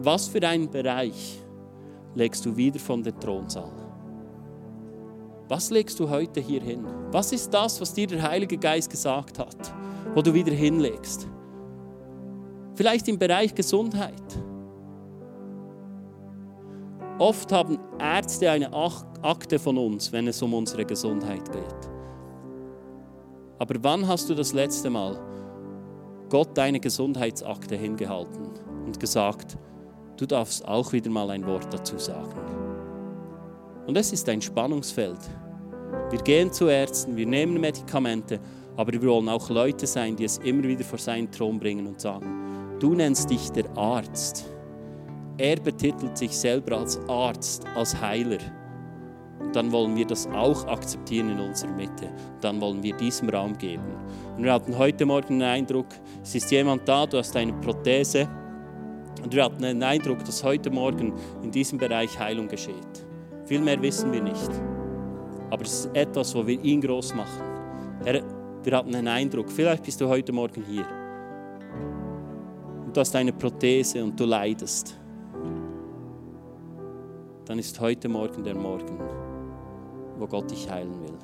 was 0.00 0.28
für 0.28 0.46
einen 0.46 0.70
Bereich 0.70 1.40
legst 2.14 2.44
du 2.44 2.56
wieder 2.56 2.78
von 2.78 3.02
der 3.02 3.18
Thronsaal? 3.18 3.72
Was 5.48 5.70
legst 5.70 5.98
du 5.98 6.08
heute 6.08 6.40
hier 6.40 6.60
hin? 6.60 6.84
Was 7.10 7.32
ist 7.32 7.52
das, 7.52 7.80
was 7.80 7.94
dir 7.94 8.06
der 8.06 8.22
Heilige 8.22 8.58
Geist 8.58 8.90
gesagt 8.90 9.38
hat, 9.38 9.72
wo 10.14 10.20
du 10.20 10.32
wieder 10.34 10.52
hinlegst? 10.52 11.26
Vielleicht 12.74 13.08
im 13.08 13.18
Bereich 13.18 13.54
Gesundheit 13.54 14.22
Oft 17.18 17.50
haben 17.50 17.80
Ärzte 17.98 18.48
eine 18.48 18.72
Akte 19.22 19.58
von 19.58 19.76
uns, 19.76 20.12
wenn 20.12 20.28
es 20.28 20.40
um 20.40 20.54
unsere 20.54 20.84
Gesundheit 20.84 21.50
geht. 21.50 21.90
Aber 23.58 23.74
wann 23.82 24.06
hast 24.06 24.30
du 24.30 24.36
das 24.36 24.52
letzte 24.52 24.88
Mal 24.88 25.18
Gott 26.30 26.56
deine 26.56 26.78
Gesundheitsakte 26.78 27.74
hingehalten 27.74 28.50
und 28.86 29.00
gesagt, 29.00 29.58
du 30.18 30.26
darfst 30.26 30.66
auch 30.66 30.92
wieder 30.92 31.10
mal 31.10 31.30
ein 31.30 31.46
Wort 31.46 31.72
dazu 31.72 31.98
sagen. 31.98 32.34
Und 33.86 33.96
es 33.96 34.12
ist 34.12 34.28
ein 34.28 34.42
Spannungsfeld. 34.42 35.18
Wir 36.10 36.18
gehen 36.20 36.52
zu 36.52 36.68
Ärzten, 36.68 37.16
wir 37.16 37.26
nehmen 37.26 37.60
Medikamente, 37.60 38.38
aber 38.76 38.92
wir 38.92 39.02
wollen 39.02 39.28
auch 39.28 39.48
Leute 39.48 39.86
sein, 39.86 40.14
die 40.14 40.24
es 40.24 40.38
immer 40.38 40.64
wieder 40.64 40.84
vor 40.84 40.98
seinen 40.98 41.30
Thron 41.30 41.58
bringen 41.58 41.86
und 41.86 42.00
sagen, 42.00 42.76
du 42.78 42.94
nennst 42.94 43.30
dich 43.30 43.50
der 43.50 43.64
Arzt. 43.76 44.44
Er 45.38 45.56
betitelt 45.56 46.18
sich 46.18 46.36
selber 46.36 46.78
als 46.78 46.98
Arzt, 47.08 47.64
als 47.74 47.98
Heiler. 47.98 48.38
Und 49.40 49.54
dann 49.54 49.70
wollen 49.72 49.96
wir 49.96 50.04
das 50.04 50.26
auch 50.26 50.66
akzeptieren 50.66 51.30
in 51.30 51.40
unserer 51.40 51.72
Mitte. 51.72 52.10
Dann 52.40 52.60
wollen 52.60 52.82
wir 52.82 52.94
diesem 52.96 53.30
Raum 53.30 53.56
geben. 53.56 53.84
Und 54.36 54.44
wir 54.44 54.52
hatten 54.52 54.76
heute 54.76 55.06
Morgen 55.06 55.38
den 55.38 55.48
Eindruck, 55.48 55.86
es 56.22 56.34
ist 56.34 56.50
jemand 56.50 56.86
da, 56.88 57.06
du 57.06 57.18
hast 57.18 57.34
eine 57.36 57.52
Prothese. 57.54 58.28
Und 59.22 59.34
wir 59.34 59.44
hatten 59.44 59.62
den 59.62 59.82
Eindruck, 59.82 60.24
dass 60.24 60.42
heute 60.44 60.70
Morgen 60.70 61.12
in 61.42 61.50
diesem 61.50 61.78
Bereich 61.78 62.18
Heilung 62.18 62.48
geschieht. 62.48 63.06
Viel 63.46 63.60
mehr 63.60 63.80
wissen 63.80 64.12
wir 64.12 64.22
nicht. 64.22 64.50
Aber 65.50 65.62
es 65.62 65.86
ist 65.86 65.96
etwas, 65.96 66.34
wo 66.34 66.46
wir 66.46 66.62
ihn 66.62 66.80
groß 66.80 67.14
machen. 67.14 67.42
Herr, 68.04 68.22
wir 68.62 68.76
hatten 68.76 68.94
einen 68.94 69.08
Eindruck, 69.08 69.50
vielleicht 69.50 69.84
bist 69.84 70.00
du 70.00 70.08
heute 70.08 70.32
Morgen 70.32 70.62
hier. 70.64 70.86
Und 72.84 72.96
du 72.96 73.00
hast 73.00 73.14
eine 73.16 73.32
Prothese 73.32 74.04
und 74.04 74.18
du 74.18 74.24
leidest. 74.24 74.98
Dann 77.46 77.58
ist 77.58 77.80
heute 77.80 78.08
Morgen 78.08 78.44
der 78.44 78.54
Morgen 78.54 78.98
wo 80.18 80.26
Gott 80.26 80.50
dich 80.50 80.68
heilen 80.70 81.00
will. 81.00 81.14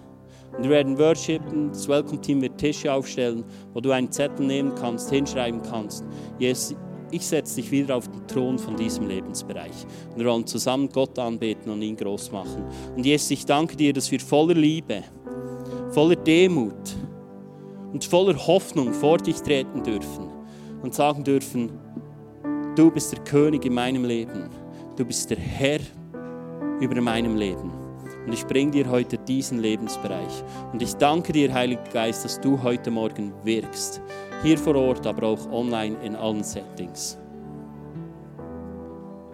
Und 0.57 0.65
wir 0.65 0.71
werden 0.71 0.99
worshipen, 0.99 1.69
das 1.69 1.89
Welcome 1.89 2.21
Team 2.21 2.41
wird 2.43 2.59
Tische 2.59 2.93
aufstellen, 2.93 3.45
wo 3.73 3.81
du 3.81 3.91
einen 3.91 4.11
Zettel 4.11 4.47
nehmen 4.47 4.73
kannst, 4.75 5.11
hinschreiben 5.11 5.61
kannst. 5.63 6.05
Jesus, 6.39 6.77
ich 7.15 7.27
setze 7.27 7.57
dich 7.57 7.71
wieder 7.71 7.97
auf 7.97 8.09
den 8.09 8.27
Thron 8.27 8.59
von 8.59 8.77
diesem 8.77 9.07
Lebensbereich. 9.07 9.87
Und 10.11 10.19
wir 10.19 10.27
wollen 10.27 10.47
zusammen 10.47 10.89
Gott 10.89 11.17
anbeten 11.19 11.71
und 11.71 11.81
ihn 11.81 11.97
groß 11.97 12.33
machen. 12.33 12.65
Und 12.97 13.07
Jesus, 13.07 13.31
ich 13.31 13.47
danke 13.47 13.77
dir, 13.77 13.93
dass 13.93 14.11
wir 14.11 14.19
voller 14.19 14.55
Liebe, 14.55 15.05
voller 15.91 16.17
Demut 16.17 16.97
und 17.93 18.05
voller 18.05 18.37
Hoffnung 18.47 18.93
vor 18.93 19.19
dich 19.19 19.37
treten 19.37 19.83
dürfen 19.83 20.29
und 20.83 20.93
sagen 20.93 21.23
dürfen, 21.23 21.71
du 22.75 22.91
bist 22.91 23.13
der 23.13 23.23
König 23.23 23.65
in 23.65 23.75
meinem 23.75 24.05
Leben. 24.05 24.51
Du 24.97 25.05
bist 25.05 25.31
der 25.31 25.39
Herr 25.39 25.81
über 26.81 27.01
meinem 27.01 27.37
Leben. 27.37 27.71
Und 28.27 28.33
ich 28.33 28.45
bringe 28.47 28.73
dir 28.73 28.91
heute 28.91 29.19
diesen 29.19 29.59
Lebensbereich. 29.61 30.43
Und 30.73 30.83
ich 30.83 30.95
danke 30.95 31.33
dir, 31.33 31.53
Heiliger 31.53 31.83
Geist, 31.93 32.25
dass 32.25 32.41
du 32.41 32.61
heute 32.63 32.91
Morgen 32.91 33.33
wirkst. 33.45 34.01
Hier 34.45 34.59
vor 34.59 34.77
Ort, 34.77 35.07
aber 35.07 35.27
auch 35.29 35.51
online 35.51 35.97
in 36.03 36.15
allen 36.15 36.45
Settings. 36.45 37.17